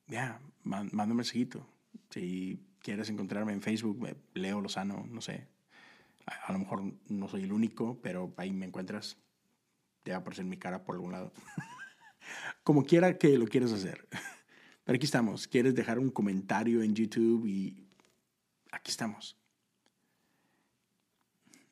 ya, 0.07 0.41
manda 0.63 1.05
un 1.05 1.15
mensajito. 1.15 1.70
Si 2.11 2.59
quieres 2.79 3.09
encontrarme 3.09 3.53
en 3.53 3.61
Facebook, 3.61 4.05
eh, 4.07 4.15
Leo 4.33 4.61
Lozano, 4.61 5.05
no 5.09 5.21
sé. 5.21 5.47
A, 6.25 6.51
lo 6.51 6.59
mejor 6.59 6.83
no 7.07 7.27
soy 7.27 7.43
el 7.43 7.53
único, 7.53 7.99
pero 8.01 8.33
ahí 8.37 8.51
me 8.51 8.65
encuentras. 8.65 9.17
Te 10.03 10.11
va 10.11 10.17
a 10.17 10.19
aparecer 10.19 10.45
mi 10.45 10.57
cara 10.57 10.83
por 10.83 10.95
algún 10.95 11.13
lado. 11.13 11.31
como 12.63 12.83
quiera 12.83 13.17
que 13.17 13.37
lo 13.37 13.47
quieras 13.47 13.71
hacer. 13.71 14.07
Pero 14.83 14.95
aquí 14.95 15.05
estamos. 15.05 15.47
¿Quieres 15.47 15.75
dejar 15.75 15.99
un 15.99 16.09
comentario 16.09 16.81
en 16.81 16.95
YouTube? 16.95 17.45
Y 17.45 17.87
aquí 18.71 18.89
estamos. 18.89 19.37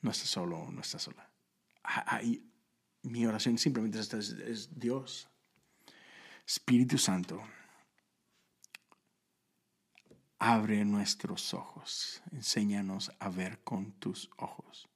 No 0.01 0.11
estás 0.11 0.29
solo, 0.29 0.71
no 0.71 0.81
estás 0.81 1.01
sola. 1.01 1.27
Ahí, 1.81 2.47
mi 3.01 3.25
oración 3.25 3.57
simplemente 3.57 3.99
es, 3.99 4.13
es 4.13 4.79
Dios. 4.79 5.27
Espíritu 6.45 6.99
Santo, 6.99 7.41
abre 10.39 10.85
nuestros 10.85 11.53
ojos, 11.53 12.23
enséñanos 12.31 13.11
a 13.19 13.29
ver 13.29 13.59
con 13.59 13.91
tus 13.93 14.29
ojos. 14.37 14.87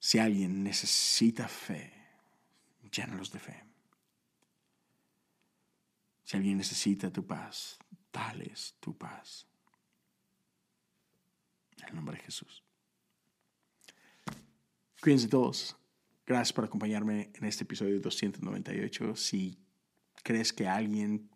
Si 0.00 0.18
alguien 0.18 0.64
necesita 0.64 1.46
fe, 1.46 1.92
llénalos 2.90 3.30
de 3.30 3.38
fe. 3.38 3.64
Si 6.24 6.36
alguien 6.36 6.58
necesita 6.58 7.10
tu 7.12 7.24
paz, 7.24 7.78
dales 8.12 8.74
tu 8.80 8.96
paz. 8.98 9.46
En 11.78 11.88
el 11.88 11.94
nombre 11.94 12.16
de 12.16 12.24
Jesús. 12.24 12.64
Cuídense 15.00 15.28
todos. 15.28 15.76
Gracias 16.26 16.52
por 16.52 16.64
acompañarme 16.64 17.30
en 17.34 17.44
este 17.44 17.64
episodio 17.64 18.00
298. 18.00 19.14
Si 19.16 19.58
crees 20.22 20.52
que 20.52 20.66
alguien 20.66 21.31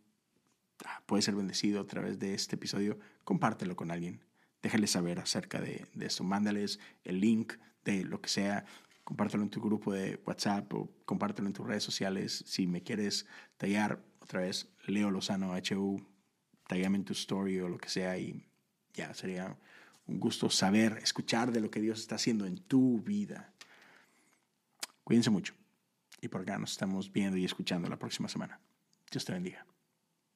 ah, 0.84 1.02
puede 1.06 1.22
ser 1.22 1.34
bendecido 1.34 1.80
a 1.80 1.86
través 1.86 2.18
de 2.18 2.34
este 2.34 2.56
episodio, 2.56 2.98
compártelo 3.24 3.76
con 3.76 3.90
alguien. 3.90 4.24
Déjale 4.62 4.86
saber 4.86 5.20
acerca 5.20 5.60
de, 5.60 5.86
de 5.94 6.06
esto. 6.06 6.24
Mándales 6.24 6.80
el 7.04 7.20
link 7.20 7.54
de 7.84 8.04
lo 8.04 8.20
que 8.20 8.28
sea. 8.28 8.64
Compártelo 9.04 9.44
en 9.44 9.50
tu 9.50 9.60
grupo 9.60 9.92
de 9.92 10.20
WhatsApp 10.26 10.72
o 10.74 10.90
compártelo 11.04 11.46
en 11.46 11.52
tus 11.52 11.66
redes 11.66 11.84
sociales. 11.84 12.42
Si 12.46 12.66
me 12.66 12.82
quieres 12.82 13.26
tallar, 13.56 14.02
otra 14.18 14.40
vez 14.40 14.68
Leo 14.86 15.10
Lozano 15.10 15.54
HU, 15.54 16.04
taguéame 16.66 16.98
en 16.98 17.04
tu 17.04 17.12
story 17.12 17.60
o 17.60 17.68
lo 17.68 17.78
que 17.78 17.88
sea 17.88 18.18
y 18.18 18.44
ya 18.92 19.14
sería 19.14 19.56
un 20.06 20.18
gusto 20.18 20.50
saber, 20.50 20.98
escuchar 21.02 21.52
de 21.52 21.60
lo 21.60 21.70
que 21.70 21.80
Dios 21.80 22.00
está 22.00 22.16
haciendo 22.16 22.46
en 22.46 22.58
tu 22.58 23.00
vida. 23.02 23.52
Cuídense 25.04 25.30
mucho 25.30 25.54
y 26.20 26.28
por 26.28 26.40
acá 26.40 26.58
nos 26.58 26.72
estamos 26.72 27.12
viendo 27.12 27.36
y 27.36 27.44
escuchando 27.44 27.88
la 27.88 27.98
próxima 27.98 28.28
semana. 28.28 28.60
Dios 29.10 29.24
te 29.24 29.32
bendiga. 29.32 29.64